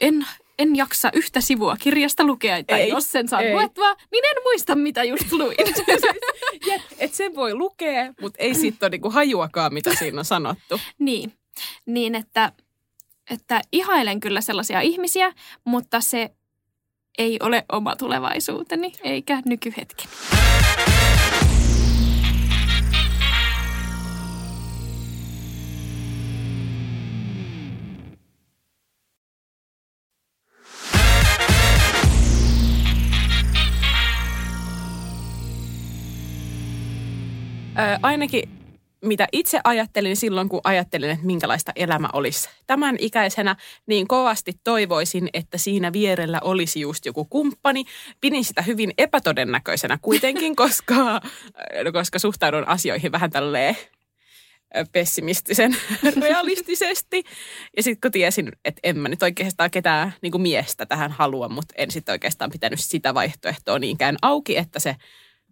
[0.00, 0.26] en,
[0.58, 3.52] en jaksa yhtä sivua kirjasta lukea, tai Ei, jos sen saa ei.
[3.52, 5.56] luettua, niin en muista, mitä just luin.
[6.66, 10.80] Jep, et sen voi lukea, mutta ei siitä ole niinku hajuakaan, mitä siinä on sanottu.
[10.98, 11.32] niin,
[11.86, 12.52] niin että,
[13.30, 15.32] että ihailen kyllä sellaisia ihmisiä,
[15.64, 16.30] mutta se
[17.18, 20.08] ei ole oma tulevaisuuteni, eikä nykyhetki.
[37.78, 38.48] Ö, ainakin
[39.04, 43.56] mitä itse ajattelin silloin, kun ajattelin, että minkälaista elämä olisi tämän ikäisenä,
[43.86, 47.84] niin kovasti toivoisin, että siinä vierellä olisi just joku kumppani.
[48.20, 51.20] Pidin sitä hyvin epätodennäköisenä kuitenkin, koska,
[51.92, 53.76] koska suhtaudun asioihin vähän tälleen
[54.92, 55.76] pessimistisen
[56.22, 57.24] realistisesti.
[57.76, 61.48] Ja sitten kun tiesin, että en mä nyt oikeastaan ketään niin kuin miestä tähän halua,
[61.48, 64.96] mutta en sitten oikeastaan pitänyt sitä vaihtoehtoa niinkään auki, että se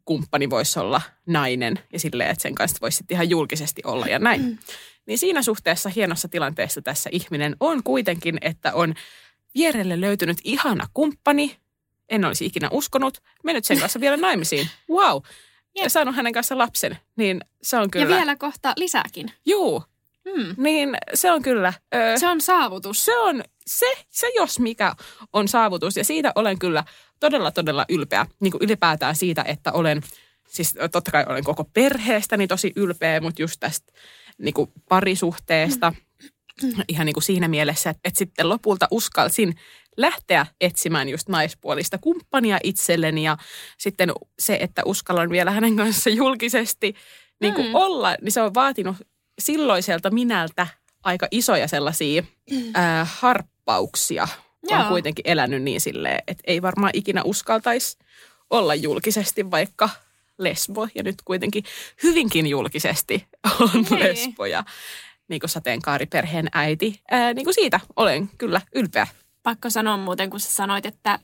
[0.04, 4.58] kumppani voisi olla nainen ja silleen, että sen kanssa voisi ihan julkisesti olla ja näin.
[5.06, 8.94] Niin siinä suhteessa hienossa tilanteessa tässä ihminen on kuitenkin, että on
[9.54, 11.56] vierelle löytynyt ihana kumppani.
[12.08, 13.18] En olisi ikinä uskonut.
[13.44, 14.68] Mennyt sen kanssa vielä naimisiin.
[14.90, 15.22] Wow.
[15.76, 16.98] Ja saanut hänen kanssa lapsen.
[17.16, 18.04] Niin se on kyllä...
[18.04, 19.32] Ja vielä kohta lisääkin.
[19.46, 19.82] Juu.
[20.30, 20.54] Hmm.
[20.56, 21.72] Niin se on kyllä...
[21.94, 23.04] Ö, Se on saavutus.
[23.04, 24.94] se on, se, se jos mikä
[25.32, 26.84] on saavutus ja siitä olen kyllä
[27.22, 28.26] todella, todella ylpeä.
[28.40, 30.02] Niin kuin ylipäätään siitä, että olen,
[30.48, 33.92] siis totta kai olen koko perheestäni tosi ylpeä, mutta just tästä
[34.38, 35.92] niin kuin parisuhteesta
[36.88, 39.54] ihan niin kuin siinä mielessä, että, että sitten lopulta uskalsin
[39.96, 43.36] lähteä etsimään just naispuolista kumppania itselleni ja
[43.78, 46.94] sitten se, että uskallan vielä hänen kanssa julkisesti
[47.40, 47.74] niin kuin Mm.
[47.74, 48.96] olla, niin se on vaatinut
[49.40, 50.66] silloiselta minältä
[51.04, 52.22] aika isoja sellaisia
[52.74, 54.28] ää, harppauksia.
[54.70, 54.88] On Joo.
[54.88, 57.98] kuitenkin elänyt niin silleen, että ei varmaan ikinä uskaltaisi
[58.50, 59.88] olla julkisesti vaikka
[60.38, 60.88] lesbo.
[60.94, 61.64] Ja nyt kuitenkin
[62.02, 63.26] hyvinkin julkisesti
[63.60, 63.98] on Niin.
[64.00, 64.64] lesbo ja
[65.28, 67.00] niin kuin sateenkaariperheen äiti.
[67.10, 69.06] Ää, niin kuin siitä olen kyllä ylpeä.
[69.42, 71.18] Pakko sanoa muuten, kun sä sanoit, että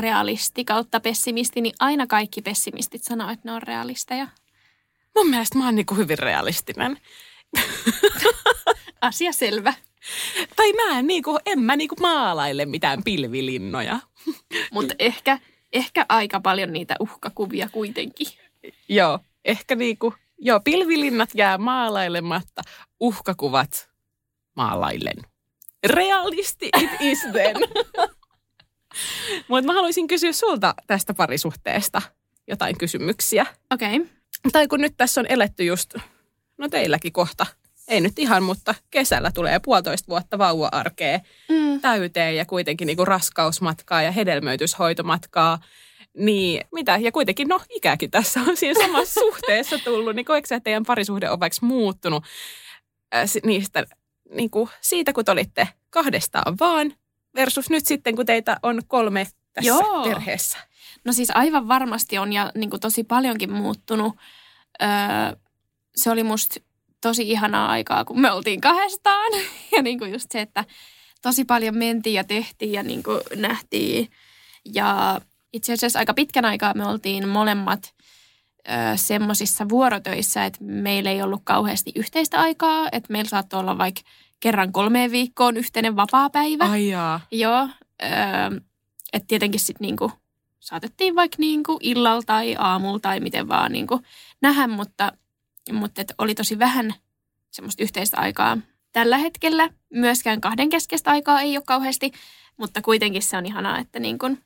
[0.00, 4.26] realisti kautta pessimisti, niin aina kaikki pessimistit sanoo, että ne on realisteja.
[5.16, 7.00] Mun mielestä mä oon niin kuin hyvin realistinen.
[9.00, 9.74] Asia selvä.
[10.56, 14.00] Tai mä en, niin kuin, en mä niin kuin maalaile mitään pilvilinnoja.
[14.72, 15.38] Mutta ehkä,
[15.72, 18.26] ehkä aika paljon niitä uhkakuvia kuitenkin.
[18.88, 22.62] Joo, ehkä niinku, joo, pilvilinnat jää maalailematta,
[23.00, 23.90] uhkakuvat
[24.56, 25.16] maalailen.
[25.86, 27.56] Realisti it is then.
[29.48, 32.02] Mutta mä haluaisin kysyä sulta tästä parisuhteesta
[32.48, 33.46] jotain kysymyksiä.
[33.70, 33.96] Okei.
[33.96, 34.10] Okay.
[34.52, 35.94] Tai kun nyt tässä on eletty just,
[36.58, 37.46] no teilläkin kohta,
[37.90, 41.80] ei nyt ihan, mutta kesällä tulee puolitoista vuotta vauva-arkea Mm.
[41.80, 45.58] täyteen ja kuitenkin niinku raskausmatkaa ja hedelmöityshoitomatkaa.
[46.16, 50.64] Niin mitä, ja kuitenkin no ikäkin tässä on siinä samassa suhteessa tullut, niin koetko että
[50.64, 52.24] teidän parisuhde on vaikka muuttunut
[53.26, 53.86] si- niistä,
[54.34, 56.92] niin kuin siitä, kun te olitte kahdestaan vaan,
[57.34, 60.04] versus nyt sitten, kun teitä on kolme tässä Joo.
[60.04, 60.58] perheessä.
[61.04, 64.16] No siis aivan varmasti on ja niin kuin tosi paljonkin muuttunut.
[64.82, 64.88] Öö,
[65.96, 66.60] se oli musta
[67.00, 69.32] tosi ihanaa aikaa, kun me oltiin kahdestaan.
[69.76, 70.64] Ja niin kuin just se, että
[71.22, 74.08] tosi paljon mentiin ja tehtiin ja niin kuin nähtiin.
[74.74, 75.20] Ja
[75.52, 77.94] itse asiassa aika pitkän aikaa me oltiin molemmat
[78.96, 82.88] semmoisissa vuorotöissä, että meillä ei ollut kauheasti yhteistä aikaa.
[82.92, 84.00] Että meillä saattoi olla vaikka
[84.40, 86.64] kerran kolmeen viikkoon yhteinen vapaa-päivä.
[86.64, 87.20] Ai jaa.
[87.30, 87.68] Joo,
[88.02, 88.60] öö,
[89.12, 90.12] että tietenkin sitten niinku
[90.60, 94.00] saatettiin vaikka niinku illalla tai aamulla tai miten vaan niinku
[94.42, 95.12] nähdä, mutta,
[95.72, 96.94] mutta et oli tosi vähän
[97.50, 98.58] semmoista yhteistä aikaa.
[98.92, 102.12] Tällä hetkellä myöskään kahden keskeistä aikaa ei ole kauheasti,
[102.56, 104.36] mutta kuitenkin se on ihanaa, että, niinku,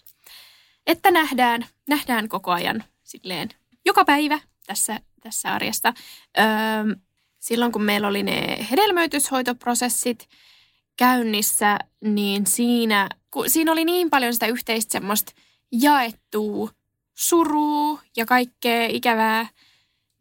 [0.86, 3.48] että nähdään, nähdään koko ajan silleen
[3.84, 5.94] joka päivä tässä, tässä arjesta.
[6.38, 6.44] Öö,
[7.38, 10.28] silloin kun meillä oli ne hedelmöityshoitoprosessit,
[10.96, 15.32] käynnissä, niin siinä, kun siinä oli niin paljon sitä yhteistä semmoista
[15.72, 16.70] jaettua
[17.14, 19.46] surua ja kaikkea ikävää,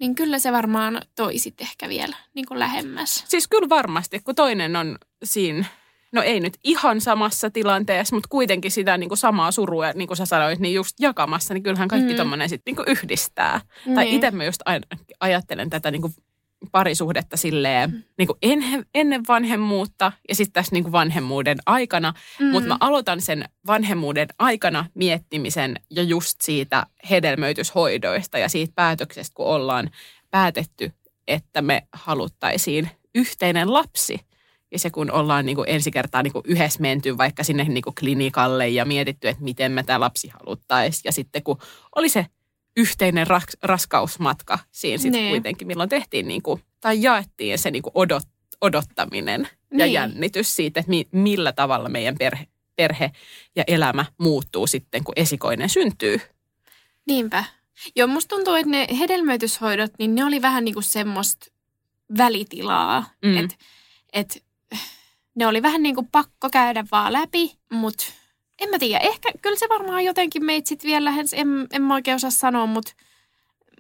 [0.04, 3.24] niin kyllä se varmaan toi sit ehkä vielä niin kuin lähemmäs.
[3.28, 5.66] Siis kyllä varmasti, kun toinen on siinä,
[6.12, 10.18] no ei nyt ihan samassa tilanteessa, mutta kuitenkin sitä niin kuin samaa surua, niin kuin
[10.18, 12.14] sä sanoit, niin just jakamassa, niin kyllähän kaikki Mm.
[12.14, 12.18] mm.
[12.18, 13.62] tommonen sitten niin kuin yhdistää.
[13.96, 14.16] Tai Niin.
[14.16, 14.88] itse mä just aina
[15.20, 16.14] ajattelen tätä niin kuin
[16.72, 22.14] parisuhdetta silleen niin kuin ennen, ennen vanhemmuutta ja sitten tässä niin kuin vanhemmuuden aikana.
[22.40, 22.46] Mm.
[22.46, 29.46] Mutta mä aloitan sen vanhemmuuden aikana miettimisen jo just siitä hedelmöityshoidoista ja siitä päätöksestä, kun
[29.46, 29.90] ollaan
[30.32, 30.92] päätetty,
[31.28, 34.20] että me haluttaisiin yhteinen lapsi.
[34.72, 37.82] Ja se, kun ollaan niin kuin ensi kertaa niin kuin yhdessä menty vaikka sinne niin
[37.82, 41.02] kuin klinikalle ja mietitty, että miten me tämä lapsi haluttaisiin.
[41.06, 41.58] Ja sitten kun
[41.96, 42.26] oli se
[42.78, 45.30] yhteinen ras- raskausmatka siinä sitten Niin.
[45.32, 48.24] kuitenkin, milloin tehtiin niin kuin, tai jaettiin se niin kuin odot,
[48.62, 49.94] odottaminen ja Niin.
[49.94, 53.12] jännitys siitä, että mi- millä tavalla meidän perhe, perhe
[53.56, 56.22] ja elämä muuttuu sitten, kun esikoinen syntyy.
[57.08, 57.44] Niinpä.
[57.96, 61.46] Joo, musta tuntuu, että ne hedelmöityshoidot, niin ne oli vähän niin kuin semmoista
[62.18, 63.06] välitilaa.
[63.26, 63.38] Mm.
[63.38, 63.56] Että
[64.14, 64.44] et,
[65.36, 68.06] ne oli vähän niin kuin pakko käydä vaan läpi, mutta
[68.62, 69.00] en mä tiedä.
[69.00, 72.66] Ehkä kyllä se varmaan jotenkin meitä sitten vielä lähes, en, en mä oikein osaa sanoa,
[72.66, 72.94] mutta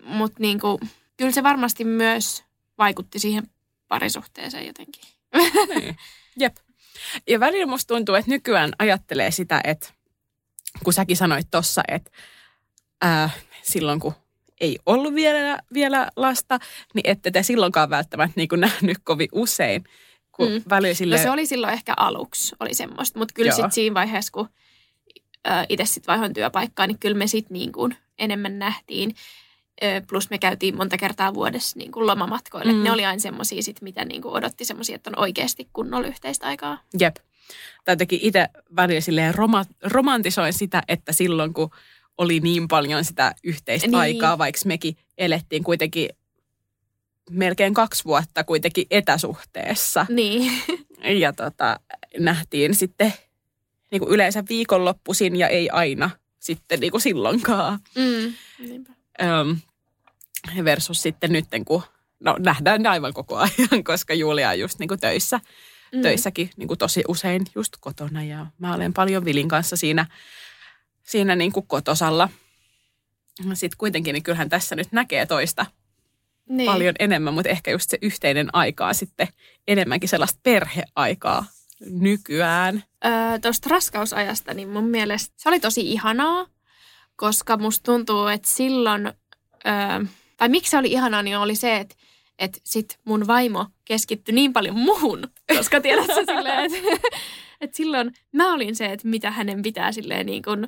[0.03, 0.77] mut niin kuin,
[1.17, 2.43] kyllä se varmasti myös
[2.77, 3.43] vaikutti siihen
[3.87, 5.03] parisuhteeseen jotenkin.
[5.75, 5.97] Niin.
[6.39, 6.55] Jep.
[7.27, 9.89] Ja välillä musta tuntuu, että nykyään ajattelee sitä, että
[10.83, 12.11] kun säkin sanoit tossa, että
[13.01, 13.29] ää,
[13.61, 14.13] silloin kun
[14.61, 16.59] ei ollut vielä, vielä lasta,
[16.93, 19.83] niin ette te silloinkaan välttämättä niin nähnyt kovin usein.
[20.31, 20.63] Kun Mm.
[20.69, 23.19] välillä sille, No se oli silloin ehkä aluksi, oli semmoista.
[23.19, 24.49] Mutta kyllä sitten siinä vaiheessa, kun
[25.69, 29.15] itse sitten vaihoin työpaikkaa, niin kyllä me sitten niin kuin enemmän nähtiin.
[30.09, 32.73] Plus me käytiin monta kertaa vuodessa niin kuin lomamatkoille.
[32.73, 32.83] Mm.
[32.83, 36.47] Ne oli aina semmoisia, sit, mitä niin kuin odotti semmoisia, että on oikeasti kunnolla yhteistä
[36.47, 36.81] aikaa.
[36.99, 37.15] Jep.
[37.85, 41.69] Tai jotenkin itse välillä silleen roma, romantisoin sitä, että silloin kun
[42.17, 43.99] oli niin paljon sitä yhteistä niin.
[43.99, 46.09] aikaa, vaikka mekin elettiin kuitenkin
[47.29, 50.05] melkein kaksi vuotta kuitenkin etäsuhteessa.
[50.09, 50.51] Niin.
[51.03, 51.79] Ja tota,
[52.19, 53.13] nähtiin sitten
[53.93, 57.79] niin kuin yleensä viikonloppuisin ja ei aina sitten niin kuin silloinkaan.
[57.95, 58.33] Mm.
[58.67, 58.93] Niinpä.
[59.21, 59.57] Öm,
[60.63, 61.83] versus sitten nyt, kun
[62.19, 65.39] no, nähdään ne aivan koko ajan, koska Julia on just niin kuin töissä,
[65.95, 66.01] mm.
[66.01, 68.23] töissäkin niin kuin tosi usein just kotona.
[68.23, 70.05] Ja mä olen paljon Vilin kanssa siinä,
[71.03, 72.29] siinä niin kuin kotosalla.
[73.53, 75.65] Sitten kuitenkin, niin kyllähän tässä nyt näkee toista
[76.49, 76.71] Niin.
[76.71, 79.27] paljon enemmän, mutta ehkä just se yhteinen aika on sitten
[79.67, 81.45] enemmänkin sellaista perheaikaa
[81.89, 82.83] nykyään.
[83.05, 86.45] Öö, Tuosta raskausajasta, niin mun mielestä se oli tosi ihanaa,
[87.15, 90.05] koska musta tuntuu, että silloin, öö,
[90.37, 91.95] tai miksi se oli ihanaa, niin oli se, että
[92.39, 97.07] että sit mun vaimo keskittyi niin paljon muhun, koska tiedät sä silleen, että
[97.61, 100.67] et silloin mä olin se, että mitä hänen pitää silleen niin kuin,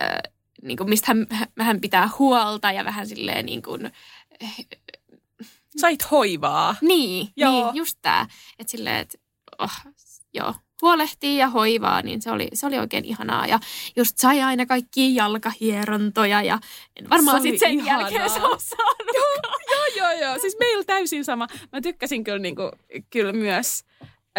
[0.00, 0.18] öö,
[0.62, 1.26] niin kuin mistä hän,
[1.60, 3.90] hän pitää huolta ja vähän silleen niin kuin,
[5.80, 6.76] Sait hoivaa.
[6.80, 7.52] niin, Joo.
[7.52, 8.26] niin just tää,
[8.58, 9.18] että silleen, että
[9.58, 9.72] oh,
[10.34, 13.46] joo, huolehtii ja hoivaa, niin se oli, se oli oikein ihanaa.
[13.46, 13.60] Ja
[13.96, 16.58] just sai aina kaikki jalkahierontoja ja
[16.96, 18.00] en varmaan sitten sen ihanaa.
[18.00, 19.14] jälkeen se on saanut.
[19.14, 20.38] Joo, joo, joo.
[20.38, 21.46] Siis meillä täysin sama.
[21.72, 22.70] Mä tykkäsin kyllä, niin kuin,
[23.10, 23.84] kyllä myös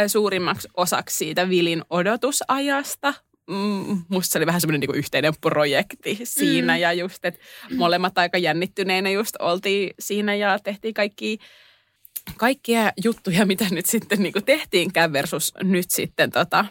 [0.08, 3.14] suurimmaksi osaksi siitä Vilin odotusajasta.
[3.50, 6.80] Mm, musta se oli vähän semmoinen niin yhteinen projekti siinä mm.
[6.80, 7.40] ja just, että
[7.76, 11.40] molemmat aika jännittyneinä just oltiin siinä ja tehtiin kaikki
[12.38, 16.66] kaikkia juttuja, mitä nyt sitten niin kuin tehtiinkään versus nyt sitten tota,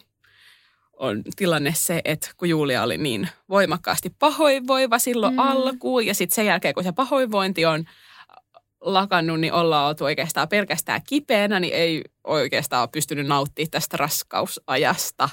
[0.97, 5.41] on tilanne se, että kun Julia oli niin voimakkaasti pahoinvoiva silloin Mm.
[5.43, 5.49] mm.
[5.49, 7.85] alkuun ja sitten sen jälkeen, kun se pahoinvointi on
[8.81, 15.29] lakannut, niin ollaan oltu oikeastaan pelkästään kipeänä, niin ei oikeastaan ole pystynyt nauttimaan tästä raskausajasta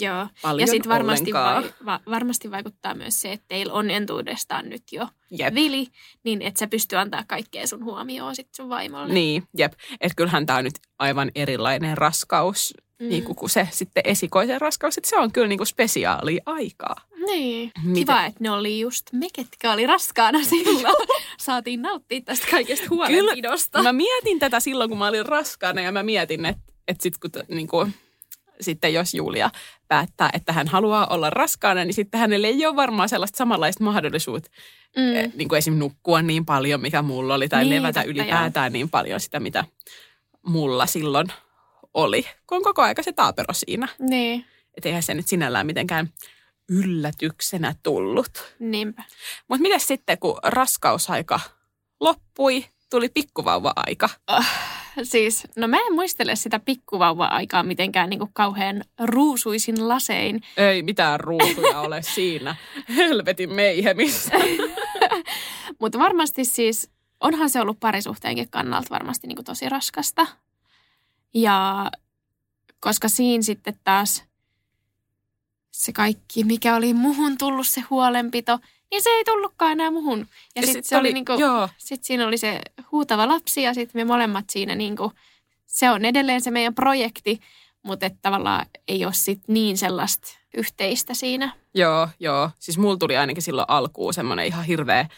[0.00, 0.26] Joo.
[0.42, 4.82] paljon Ja sitten varmasti, vai, va, varmasti vaikuttaa myös se, että teillä on entuudestaan nyt
[4.92, 5.54] jo Jep.
[5.54, 5.86] vili,
[6.24, 9.14] niin että sä pysty antaa kaikkea sun huomioon sit sun vaimolle.
[9.14, 9.72] Niin, jep.
[10.00, 13.08] Että kyllähän tämä on nyt aivan erilainen raskaus, Mm.
[13.08, 14.98] niin kuin se sitten esikoisen raskaus.
[14.98, 16.96] Että se on kyllä niin kuin spesiaalia aikaa.
[17.26, 17.72] Niin.
[17.84, 17.94] Miten?
[17.94, 20.96] Kiva, että ne oli just me, ketkä oli raskaana silloin.
[21.40, 23.82] Saatiin nauttia tästä kaikesta huolenpidosta.
[23.82, 27.30] Mä mietin tätä silloin, kun mä olin raskaana ja mä mietin, että, että sit kun,
[27.30, 27.94] t- niin kuin,
[28.60, 29.50] sitten jos Julia
[29.88, 34.50] päättää, että hän haluaa olla raskaana, niin sitten hänelle ei ole varmaan sellaista samanlaista mahdollisuutta
[34.96, 35.32] mm.
[35.34, 35.74] niin kuin esim.
[35.74, 39.64] nukkua niin paljon, mikä mulla oli, tai Niin, levätä ylipäätään niin paljon sitä, mitä
[40.46, 41.26] mulla silloin
[41.94, 43.88] oli, kun on koko aika se taapero siinä.
[43.98, 44.44] Niin,
[44.76, 46.08] Että eihän se nyt sinällään mitenkään
[46.68, 48.54] yllätyksenä tullut.
[48.58, 49.02] niinpä.
[49.48, 51.40] Mutta miten sitten, kun raskausaika
[52.00, 54.08] loppui, tuli pikkuvauva-aika.
[55.02, 60.42] Siis, no mä en muistele sitä pikkuvauva-aikaa mitenkään niin kuin kauhean ruusuisin lasein.
[60.56, 62.56] Ei mitään ruusuja ole siinä.
[62.96, 64.30] Helvetin meihemissä.
[65.80, 70.26] Mutta varmasti siis, onhan se ollut parisuhteenkin kannalta varmasti niin kuin tosi raskasta.
[71.34, 71.90] Ja
[72.80, 74.24] koska siinä sitten taas
[75.70, 78.58] se kaikki, mikä oli muhun tullut se huolenpito,
[78.90, 80.26] niin se ei tullutkaan enää muhun.
[80.56, 82.60] Ja sitten se oli, niinku, Joo, sit siinä oli se
[82.92, 85.12] huutava lapsi ja sitten me molemmat siinä niinku,
[85.66, 87.40] se on edelleen se meidän projekti,
[87.82, 91.52] mutta että tavallaan ei ole sit niin sellaista yhteistä siinä.
[91.74, 92.50] joo, joo.
[92.58, 95.08] Siis mulla tuli ainakin silloin alkuun semmoinen ihan hirveä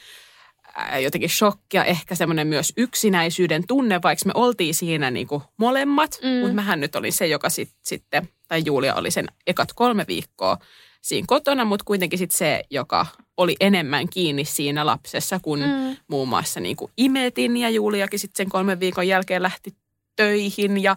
[1.02, 6.18] jotenkin shokki ja ehkä semmoinen myös yksinäisyyden tunne, vaikka me oltiin siinä niinku molemmat.
[6.22, 6.40] Mm.
[6.40, 10.58] Mutta mähän nyt olin se, joka sit, sitten, tai Julia oli sen ekat kolme viikkoa
[11.02, 15.66] siinä kotona, mutta kuitenkin sitten se, joka oli enemmän kiinni siinä lapsessa, kun Mm.
[15.66, 15.96] mm.
[16.08, 19.74] muun muassa niinku imetin ja Juliakin sitten sen kolmen viikon jälkeen lähti
[20.16, 20.96] töihin ja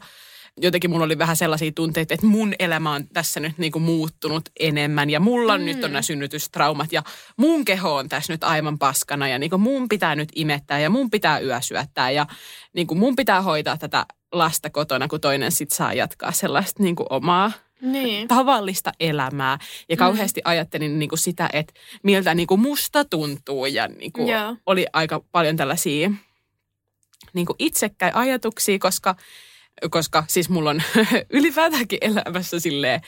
[0.61, 5.09] jotenkin mulla oli vähän sellaisia tunteita, että mun elämä on tässä nyt niinku muuttunut enemmän
[5.09, 5.61] ja mulla Mm.
[5.61, 5.65] mm.
[5.65, 7.03] nyt on nämä synnytystraumat ja
[7.37, 11.09] mun keho on tässä nyt aivan paskana ja niinku mun pitää nyt imettää ja mun
[11.09, 12.25] pitää yösyöttää ja
[12.73, 17.51] niinku mun pitää hoitaa tätä lasta kotona, kun toinen sitten saa jatkaa sellaista niinku omaa
[17.83, 18.27] Niin.
[18.27, 19.57] tavallista elämää.
[19.89, 24.55] Ja kauheasti ajattelin niinku sitä, että miltä niinku musta tuntuu ja niinku Joo.
[24.65, 26.11] oli aika paljon tällaisia
[27.33, 29.15] niinku itsekkäin ajatuksia, koska,
[29.89, 30.81] koska siis mulla on
[31.29, 33.01] ylipäätäänkin elämässä silleen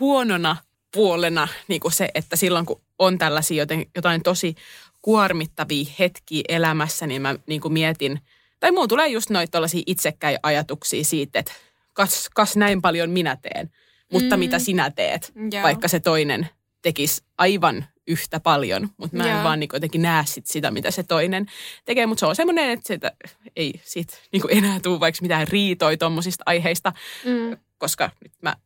[0.00, 0.56] huonona
[0.94, 4.54] puolena niinku se, että silloin kun on tällaisia joten, jotain tosi
[5.02, 8.20] kuormittavia hetkiä elämässä, niin mä niinku mietin,
[8.60, 11.52] tai mulla tulee just noita tällaisia itsekkäin ajatuksia siitä, että
[11.92, 13.70] kas, kas näin paljon minä teen,
[14.12, 14.40] mutta Mm.
[14.40, 15.62] mitä sinä teet, Joo.
[15.62, 16.48] vaikka se toinen
[16.82, 19.44] tekisi aivan yhtä paljon, mutta mä en Joo.
[19.44, 21.46] vaan niin jotenkin näe sit sitä, mitä se toinen
[21.84, 22.06] tekee.
[22.06, 23.12] Mutta se on semmoinen, että sitä
[23.56, 26.92] ei sit niin enää tule vaikka mitään riitoja tuommoisista aiheista,
[27.24, 27.56] Mm.
[27.78, 28.56] koska nyt mä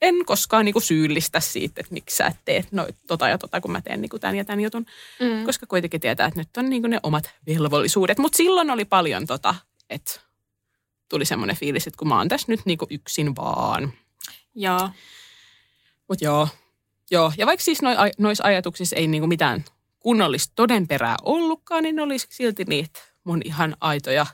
[0.00, 3.70] en koskaan niin syyllistä siitä, että miksi sä et tee no, tota ja tota, kun
[3.72, 4.86] mä teen niin tämän ja tämän jutun.
[5.20, 5.44] Mm.
[5.44, 8.18] Koska kuitenkin tietää, että nyt on niin ne omat velvollisuudet.
[8.18, 9.54] Mutta silloin oli paljon tota,
[9.90, 10.20] että
[11.08, 13.92] tuli semmoinen fiilis, että kun mä oon tässä nyt niin yksin vaan.
[14.54, 14.90] Joo.
[16.08, 16.48] Mutta joo,
[17.10, 17.32] joo.
[17.38, 19.64] Ja vaikka siis noi, noissa ajatuksissa ei niinku mitään
[19.98, 24.26] kunnollista todenperää ollutkaan, niin ne olisi silti niitä mun ihan aitoja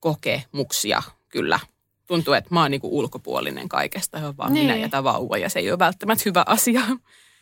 [0.00, 1.60] kokemuksia kyllä.
[2.06, 4.64] Tuntuu, että mä oon niinku ulkopuolinen kaikesta, vaan niin.
[4.64, 4.82] minä Niin.
[4.82, 6.80] ja tämä vauva, ja se ei ole välttämättä hyvä asia.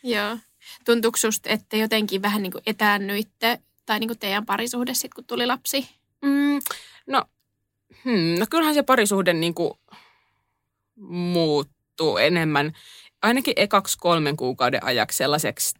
[0.03, 0.37] Joo.
[0.85, 5.25] Tuntuuko susta, että jotenkin vähän niin kuin etäännyitte, tai niin kuin teidän parisuhde sitten, kun
[5.25, 5.89] tuli lapsi?
[6.21, 6.61] Mm,
[7.07, 7.23] no,
[8.03, 9.79] hmm, no kyllähän se parisuhde niinku
[11.09, 12.73] muuttuu enemmän,
[13.21, 15.75] ainakin ekaksi kolmen kuukauden ajaksi sellaiseksi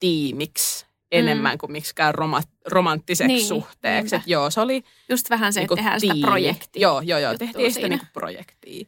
[0.00, 1.58] tiimiksi enemmän mm.
[1.58, 4.02] kuin miksikään roma, romanttiseksi Niin, suhteeksi.
[4.14, 4.16] niinpä.
[4.16, 6.26] Et joo, se oli Just vähän se, niinku että tehdään sitä tiimi.
[6.26, 6.82] projektia.
[6.82, 7.38] Joo, joo, joo.
[7.38, 8.86] Tehtiin sitä niinku projektia.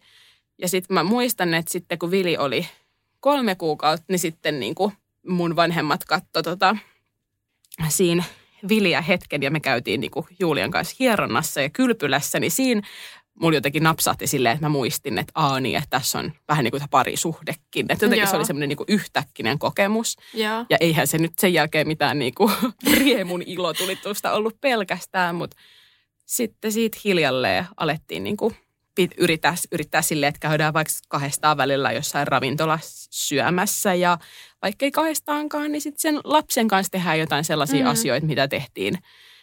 [0.59, 2.67] Ja sitten mä muistan, että sitten kun Vili oli
[3.21, 4.93] kolme kuukautta, niin sitten niinku
[5.29, 6.77] mun vanhemmat katto tota,
[7.89, 8.25] siinä
[8.69, 12.83] Viliä hetken ja me käytiin niinku Julian kanssa hieronnassa ja kylpylässä, niin siinä
[13.41, 16.71] mulla jotenkin napsahti silleen, että mä muistin, että aa niin, että tässä on vähän niin
[16.73, 17.87] kuin parisuhdekin.
[17.89, 18.31] Että jotenkin Joo.
[18.31, 20.17] se oli semmoinen niin yhtäkkinen kokemus.
[20.35, 20.67] Joo.
[20.71, 22.51] Ja eihän se nyt sen jälkeen mitään niinku
[22.99, 25.57] riemun ilotulitusta ollut pelkästään, mutta
[26.27, 28.53] sitten siitä hiljalleen alettiin niinku
[29.01, 34.19] pit- yrittää, yrittää silleen, että käydään vaikka kahdestaan välillä jossain ravintolassa syömässä ja
[34.63, 37.85] vaikka ei kahdestaankaan, niin sitten sen lapsen kanssa tehdään jotain sellaisia Mm.
[37.85, 37.91] mm.
[37.91, 38.99] asioita, mitä tehtiin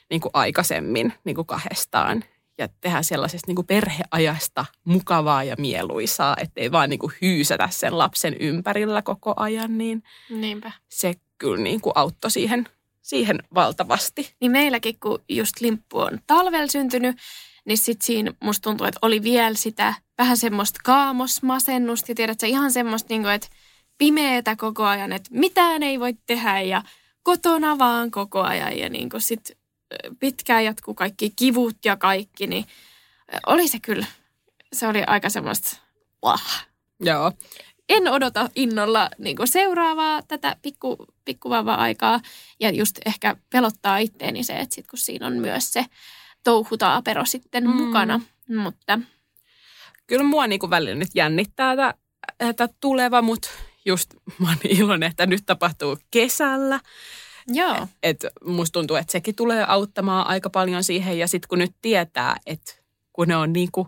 [0.10, 2.24] niinku aikaisemmin niinku kahdestaan.
[2.58, 9.02] Ja tehdään sellaisesta niinku perheajasta mukavaa ja mieluisaa, ettei vaan niinku hyysätä sen lapsen ympärillä
[9.02, 10.72] koko ajan, niin Niinpä.
[10.90, 12.68] se kyllä niin kuin auttoi siihen,
[13.02, 14.34] siihen valtavasti.
[14.42, 17.18] Niin meilläkin, kun just limppu on talvella syntynyt,
[17.66, 22.48] niin sit siinä musta tuntuu, että oli vielä sitä vähän semmoista kaamosmasennusta ja tiedät sä
[22.48, 23.48] ihan semmoista, niin kuin, että
[23.98, 26.82] pimeetä koko ajan, että mitään ei voi tehdä ja
[27.24, 29.58] kotona vaan koko ajan ja niin kuin sit
[30.20, 32.66] pitkään jatkuu kaikki kivut ja kaikki, niin
[33.46, 34.06] oli se kyllä,
[34.74, 35.78] se oli aika semmoista,
[36.26, 36.68] wah.
[37.00, 37.32] Joo.
[37.90, 42.20] En odota innolla niin seuraavaa tätä pikku, pikkuvauva aikaa
[42.60, 45.86] ja just ehkä pelottaa itteeni se, että sit kun siinä on myös se
[46.44, 47.70] touhutaapero sitten Mm.
[47.70, 49.00] mukana, mutta
[50.08, 51.94] Kyllä mua niin kuin välillä nyt jännittää tämä,
[52.54, 53.50] tämä tuleva, mutta
[53.86, 56.80] just mä oon iloinen, että nyt tapahtuu kesällä.
[57.48, 61.18] Joo, Et musta tuntuu, että sekin tulee auttamaan aika paljon siihen.
[61.20, 62.74] Ja sitten kun nyt tietää, että
[63.14, 63.88] kun ne on niin kuin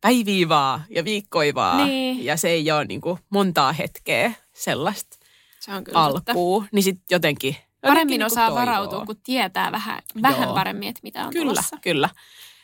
[0.00, 2.24] päiviivaa ja viikkoivaa Niin.
[2.24, 5.16] ja se ei ole niin kuin montaa hetkeä sellaista
[5.60, 6.32] se on kyllä totta.
[6.32, 10.54] alkuun, niin sitten jotenkin, Paremmin niin osaa varautua, kun tietää vähän, vähän Joo.
[10.54, 11.76] paremmin, että mitä on Kyllä, tulossa.
[11.82, 12.08] kyllä.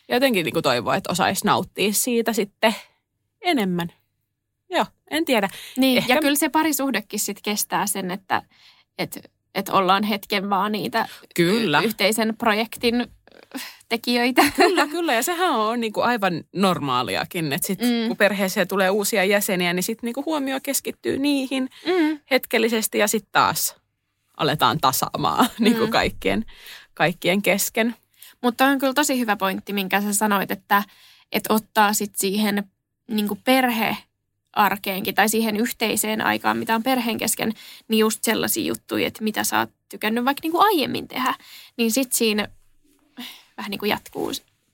[0.09, 2.75] Jotenkin niin kuin toivoo, että osaisi nauttia siitä sitten
[3.41, 3.93] enemmän.
[4.71, 5.49] Joo, en tiedä.
[5.77, 8.43] Niin, Ehkä- ja kyllä se parisuhdekin sit kestää sen, että
[8.99, 11.81] et, et ollaan hetken vaan niitä Kyllä.
[11.81, 13.07] y- yhteisen projektin ö,
[13.89, 14.43] tekijöitä.
[14.57, 15.15] Kyllä, kyllä.
[15.15, 17.87] Ja sehän on niin kuin aivan normaaliakin, että sit, Mm.
[17.87, 18.09] mm.
[18.09, 22.21] kun perheeseen tulee uusia jäseniä, niin sitten niin kuin huomio keskittyy niihin Mm.
[22.31, 23.77] hetkellisesti ja sitten taas
[24.37, 25.93] aletaan tasaamaan niin kuin Mm.
[25.93, 26.45] kaikkien,
[26.95, 27.95] kaikkien kesken.
[28.43, 30.83] Mutta on kyllä tosi hyvä pointti, minkä sä sanoit, että,
[31.33, 32.65] että ottaa sit siihen
[33.11, 33.29] niin
[34.55, 37.53] perhearkeenkin tai siihen yhteiseen aikaan, mitä on perheen kesken,
[37.89, 41.35] niin just sellaisia juttuja, että mitä sä oot tykännyt vaikka niin kuin aiemmin tehdä,
[41.77, 42.49] niin sit siinä
[43.57, 44.33] vähän niin kuin jatkuu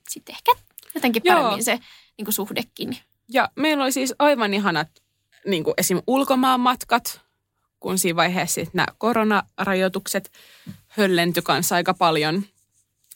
[0.09, 0.51] sitten ehkä
[0.95, 1.35] jotenkin Joo.
[1.35, 1.79] paremmin se
[2.17, 2.97] niin kuin suhdekin.
[3.29, 4.87] Ja meillä oli siis aivan ihanat
[5.45, 6.01] niin kuin esim.
[6.07, 7.21] ulkomaanmatkat,
[7.79, 10.31] kun siinä vaiheessa sit nämä koronarajoitukset
[10.87, 12.43] höllentyi kanssa aika paljon.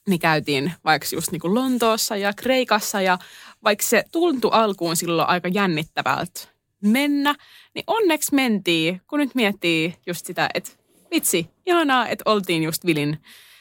[0.07, 3.18] Niin käytiin vaikka just niin kuin Lontoossa ja Kreikassa ja
[3.63, 6.55] vaikka se tuntui alkuun silloin aika jännittävältä
[6.88, 7.36] mennä,
[7.73, 10.71] niin onneksi mentiin, kun nyt miettii just sitä, että
[11.11, 13.17] vitsi, ihanaa, että oltiin just Vilin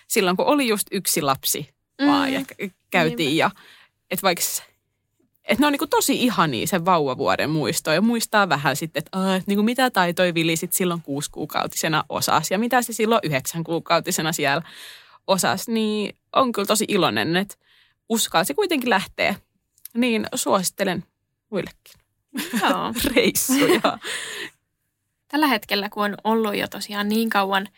[0.09, 1.69] silloin, kun oli just yksi lapsi
[2.07, 2.35] vaan Mm.
[2.35, 3.51] ja kä- käytiin ja
[4.11, 4.45] että vaikka
[5.45, 9.37] että ne on niinku tosi ihania sen vauvavuoden muisto ja muistaa vähän sitten, että, aa,
[9.37, 14.33] että niinku mitä taitoi Vili sit silloin kuusikuukautisena osas ja mitä se silloin yhdeksän kuukautisena
[14.33, 14.63] siellä
[15.27, 17.55] osas, niin on kyllä tosi iloinen, että
[18.09, 19.35] uskalsi kuitenkin lähteä.
[19.95, 21.05] Niin suosittelen
[21.51, 21.95] muillekin
[22.63, 22.93] Joo.
[23.15, 23.81] reissuja.
[25.29, 27.69] Tällä hetkellä, kun on ollut jo tosiaan niin kauan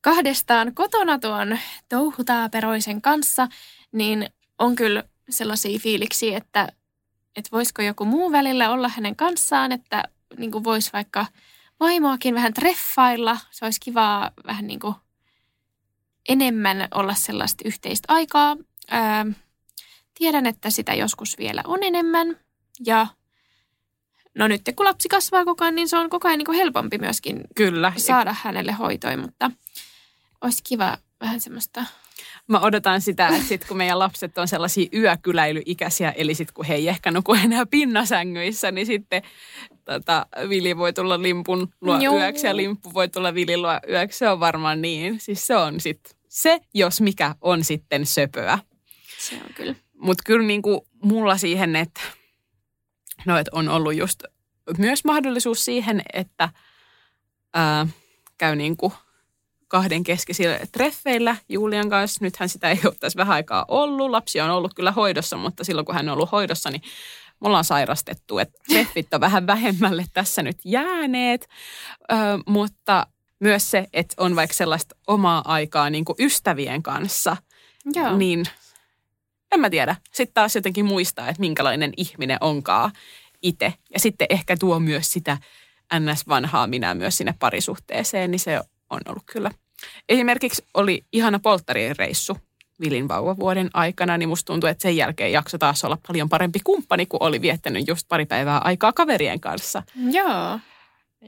[0.00, 3.48] kahdestaan kotona tuon touhutaaperoisen kanssa,
[3.92, 4.28] niin
[4.58, 6.68] on kyllä sellaisia fiiliksiä, että,
[7.36, 10.04] että voisiko joku muu välillä olla hänen kanssaan, että
[10.36, 11.26] niin kuin voisi vaikka
[11.80, 13.38] vaimoakin vähän treffailla.
[13.50, 14.94] Se olisi kiva vähän niin kuin
[16.28, 18.56] enemmän olla sellaista yhteistä aikaa.
[18.90, 19.26] Ää,
[20.18, 22.36] tiedän, että sitä joskus vielä on enemmän.
[22.86, 23.06] Ja
[24.34, 26.98] no nyt kun lapsi kasvaa koko ajan, niin se on koko ajan niin kuin helpompi
[26.98, 27.92] myöskin Kyllä.
[27.96, 29.50] saada hänelle hoitoja, mutta
[30.40, 31.84] olisi kiva vähän semmoista
[32.48, 36.74] Mä odotan sitä, että sit kun meidän lapset on sellaisia yökyläilyikäisiä, eli sitten kun he
[36.74, 39.22] ei ehkä nuku enää pinnasängyissä, niin sitten
[39.84, 42.18] tota, Vili voi tulla limpun luo Joo.
[42.18, 44.18] yöksi ja limppu voi tulla Vili luo yöksi.
[44.18, 45.20] Se on varmaan niin.
[45.20, 48.58] Siis se on sit, se jos mikä on sitten söpöä.
[49.18, 49.74] Se on kyllä.
[49.98, 52.00] Mutta kyllä niinku mulla siihen, että
[53.26, 54.22] no, et on ollut just
[54.78, 56.48] myös mahdollisuus siihen, että
[57.54, 57.86] ää,
[58.38, 58.92] käy niinku
[59.68, 62.24] kahden keskisillä treffeillä Julian kanssa.
[62.24, 64.10] Nythän sitä ei ole tässä vähän aikaa ollut.
[64.10, 66.82] Lapsi on ollut kyllä hoidossa, mutta silloin kun hän on ollut hoidossa, niin
[67.40, 68.38] me ollaan sairastettu.
[68.38, 71.48] Että treffit on vähän vähemmälle tässä nyt jääneet.
[72.12, 72.14] Ö,
[72.46, 73.06] mutta
[73.40, 77.36] myös se, että on vaikka sellaista omaa aikaa niin kuin ystävien kanssa,
[77.94, 78.16] Joo.
[78.16, 78.44] niin
[79.54, 79.96] en mä tiedä.
[80.12, 82.92] Sitten taas jotenkin muistaa, että minkälainen ihminen onkaan
[83.42, 83.74] itse.
[83.92, 85.38] Ja sitten ehkä tuo myös sitä
[85.94, 89.50] NS-vanhaa minä myös sinne parisuhteeseen, niin se on ollut kyllä.
[90.08, 92.36] Esimerkiksi oli ihana polttarireissu
[92.80, 97.06] Vilin vauvavuoden aikana, niin musta tuntuu, että sen jälkeen jakso taas olla paljon parempi kumppani,
[97.06, 99.82] kun oli viettänyt just pari päivää aikaa kaverien kanssa.
[100.10, 100.58] Joo.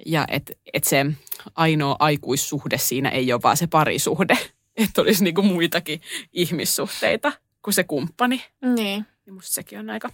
[0.06, 1.06] Ja että et se
[1.54, 4.38] ainoa aikuissuhde siinä ei ole vaan se parisuhde,
[4.76, 6.00] että olisi niinku muitakin
[6.32, 7.32] ihmissuhteita
[7.66, 8.44] kuin se kumppani.
[8.62, 9.06] Niin.
[9.26, 10.10] Niin musta sekin on aika,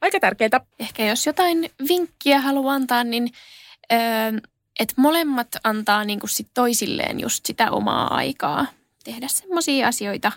[0.00, 0.60] aika tärkeää.
[0.78, 3.32] Ehkä jos jotain vinkkiä haluaa antaa, niin
[3.92, 3.98] öö,
[4.80, 8.66] että molemmat antaa niinku sit toisilleen just sitä omaa aikaa
[9.04, 10.32] tehdä semmoisia asioita,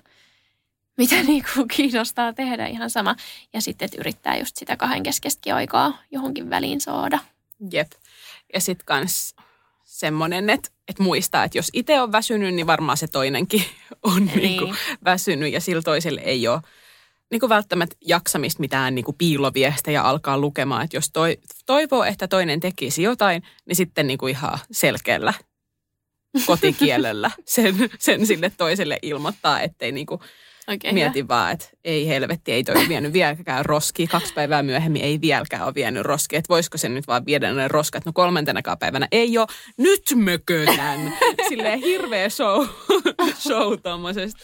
[0.97, 3.15] mitä niinku kiinnostaa tehdä ihan sama.
[3.53, 7.19] Ja sitten, että yrittää just sitä kahden keskeistä aikaa johonkin väliin saada.
[7.71, 7.91] Jep.
[8.53, 9.36] Ja sitten kans
[10.00, 13.64] semmoinen, että, että muistaa, että jos itse on väsynyt, niin varmaan se toinenkin
[14.04, 14.41] on niin.
[14.41, 16.62] Niin kuin väsynyt ja sillä toiselle ei ole
[17.32, 20.84] niin kuin välttämättä jaksamista mitään niin kuin piiloviestejä alkaa lukemaan.
[20.84, 25.34] Että jos toi, toivoo, että toinen tekisi jotain, niin sitten niin kuin ihan selkeällä
[26.48, 30.22] kotikielellä sen, sen sille toiselle ilmoittaa, ettei niin kuin
[30.68, 34.07] Oikein Mietin vaan, että ei helvetti, ei toi vienyt vieläkään roskia.
[34.07, 36.39] Kaksi päivää myöhemmin ei vieläkään ole vienyt roskia.
[36.39, 38.05] Että voisiko se nyt vaan viedä ne roskat?
[38.05, 39.47] No kolmantenakaan päivänä ei ole.
[39.78, 41.13] Nyt mökötän.
[41.49, 42.68] Silleen hirveä show,
[43.47, 44.39] show tommosesta,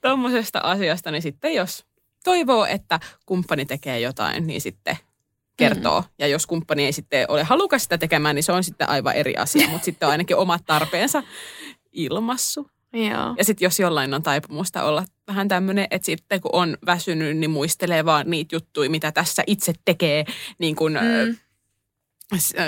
[0.00, 1.10] tommosesta asiasta.
[1.10, 1.84] Niin sitten jos
[2.24, 4.96] toivoo, että kumppani tekee jotain, niin sitten
[5.56, 6.00] kertoo.
[6.00, 6.06] Mm.
[6.18, 9.36] Ja jos kumppani ei sitten ole halukas sitä tekemään, niin se on sitten aivan eri
[9.36, 9.68] asia.
[9.68, 11.22] Mutta sitten on ainakin omat tarpeensa
[11.92, 12.70] ilmassu.
[12.92, 13.34] Joo.
[13.38, 17.50] Ja sitten jos jollain on taipumusta olla vähän tämmöinen, että sitten kun on väsynyt, niin
[17.50, 20.24] muistelee vaan niitä juttuja, mitä tässä itse tekee
[20.58, 21.36] niin kun, mm.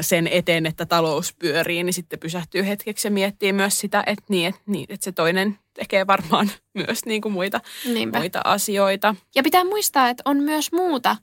[0.01, 4.49] sen eteen, että talous pyörii, niin sitten pysähtyy hetkeksi ja miettii myös sitä, että, niin,
[4.49, 6.51] että, niin, että se toinen tekee varmaan
[6.87, 8.19] myös niin kuin muita, Niinpä.
[8.19, 9.15] muita asioita.
[9.35, 11.17] Ja pitää muistaa, että on myös muuta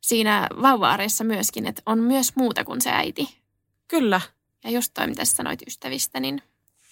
[0.00, 3.28] siinä vauva-arjessa myöskin, että on myös muuta kuin se äiti.
[3.88, 4.20] Kyllä.
[4.64, 6.42] Ja just toi, mitä sanoit ystävistä, niin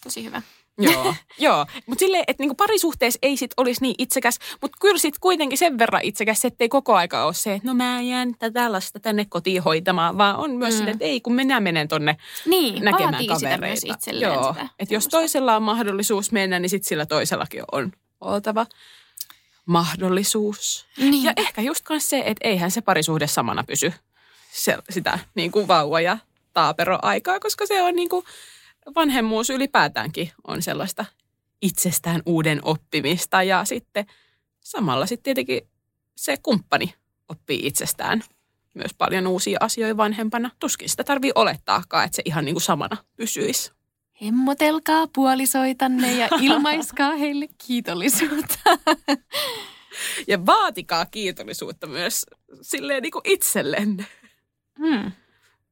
[0.04, 0.42] tosi hyvä.
[0.78, 1.66] Joo, joo.
[1.86, 5.78] mutta silleen, että niinku parisuhteessa ei sit olisi niin itsekäs, mutta kyllä sit kuitenkin sen
[5.78, 9.62] verran itsekäs, ettei koko aika ole se, että no mä jään tätä tällaista tänne kotiin
[9.62, 10.78] hoitamaan, vaan on myös mm.
[10.78, 12.16] sitä, että ei kun minä menen tonne
[12.46, 13.56] Niin, näkemään vaatii kavereita.
[13.56, 14.68] sitä myös itselleen Joo, sitä.
[14.78, 18.66] että jos toisella on mahdollisuus mennä, niin sit sillä toisellakin on oltava
[19.66, 20.86] mahdollisuus.
[20.96, 21.24] Niin.
[21.24, 23.92] Ja ehkä just myös se, että eihän se parisuhde samana pysy
[24.52, 26.18] se, sitä niin kuin vauva- ja
[26.52, 28.24] taaperoaikaa, koska se on niin kuin
[28.94, 31.04] vanhemmuus ylipäätäänkin on sellaista
[31.62, 34.06] itsestään uuden oppimista ja sitten
[34.60, 35.68] samalla sitten tietenkin
[36.16, 36.94] se kumppani
[37.28, 38.22] oppii itsestään
[38.74, 40.50] myös paljon uusia asioita vanhempana.
[40.58, 43.72] Tuskin sitä tarvii olettaakaan, että se ihan niin kuin samana pysyisi.
[44.22, 48.58] Hemmotelkaa puolisoitanne ja ilmaiskaa heille kiitollisuutta.
[50.26, 52.26] Ja vaatikaa kiitollisuutta myös
[52.62, 54.06] silleen niin kuin itsellenne.
[54.78, 55.12] Hmm.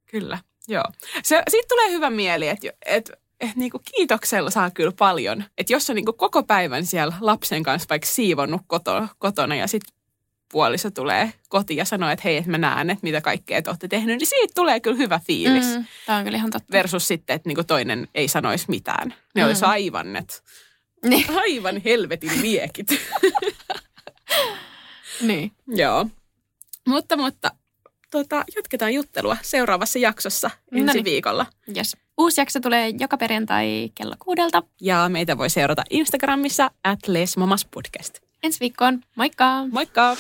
[0.06, 0.38] Kyllä,
[0.68, 0.84] joo.
[1.22, 5.44] Se, siitä tulee hyvä mieli, että et, et, niinku kiitoksella saa kyllä paljon.
[5.58, 9.94] Että jos on niinku koko päivän siellä lapsen kanssa vaikka siivonnut koto, kotona ja sitten
[10.52, 13.88] puoliso tulee kotiin ja sanoo, että hei, että mä näen, että mitä kaikkea te olette
[13.88, 15.76] tehnyt, niin siitä tulee kyllä hyvä fiilis.
[15.76, 15.84] Mm.
[16.06, 16.72] Tämä on kyllä ihan totta.
[16.72, 19.14] Versus sitten, että niinku toinen ei sanoisi mitään.
[19.34, 19.42] Ne.
[19.42, 19.48] Mm.
[19.48, 20.34] olisi aivan, että
[21.04, 21.26] Niin.
[21.44, 22.86] aivan helvetin liekit.
[25.20, 25.52] niin.
[25.66, 26.06] Joo.
[26.86, 27.50] Mutta, mutta
[28.11, 31.04] tota, jatketaan juttelua seuraavassa jaksossa ensi Noniin.
[31.04, 31.46] viikolla.
[31.76, 31.96] Yes.
[32.18, 34.62] Uusi jakso tulee joka perjantai kello kuudelta.
[34.80, 36.98] Ja meitä voi seurata Instagramissa at
[37.70, 38.18] Podcast.
[38.42, 39.00] Ensi viikkoon.
[39.16, 39.66] Moikka!
[39.72, 40.16] Moikka!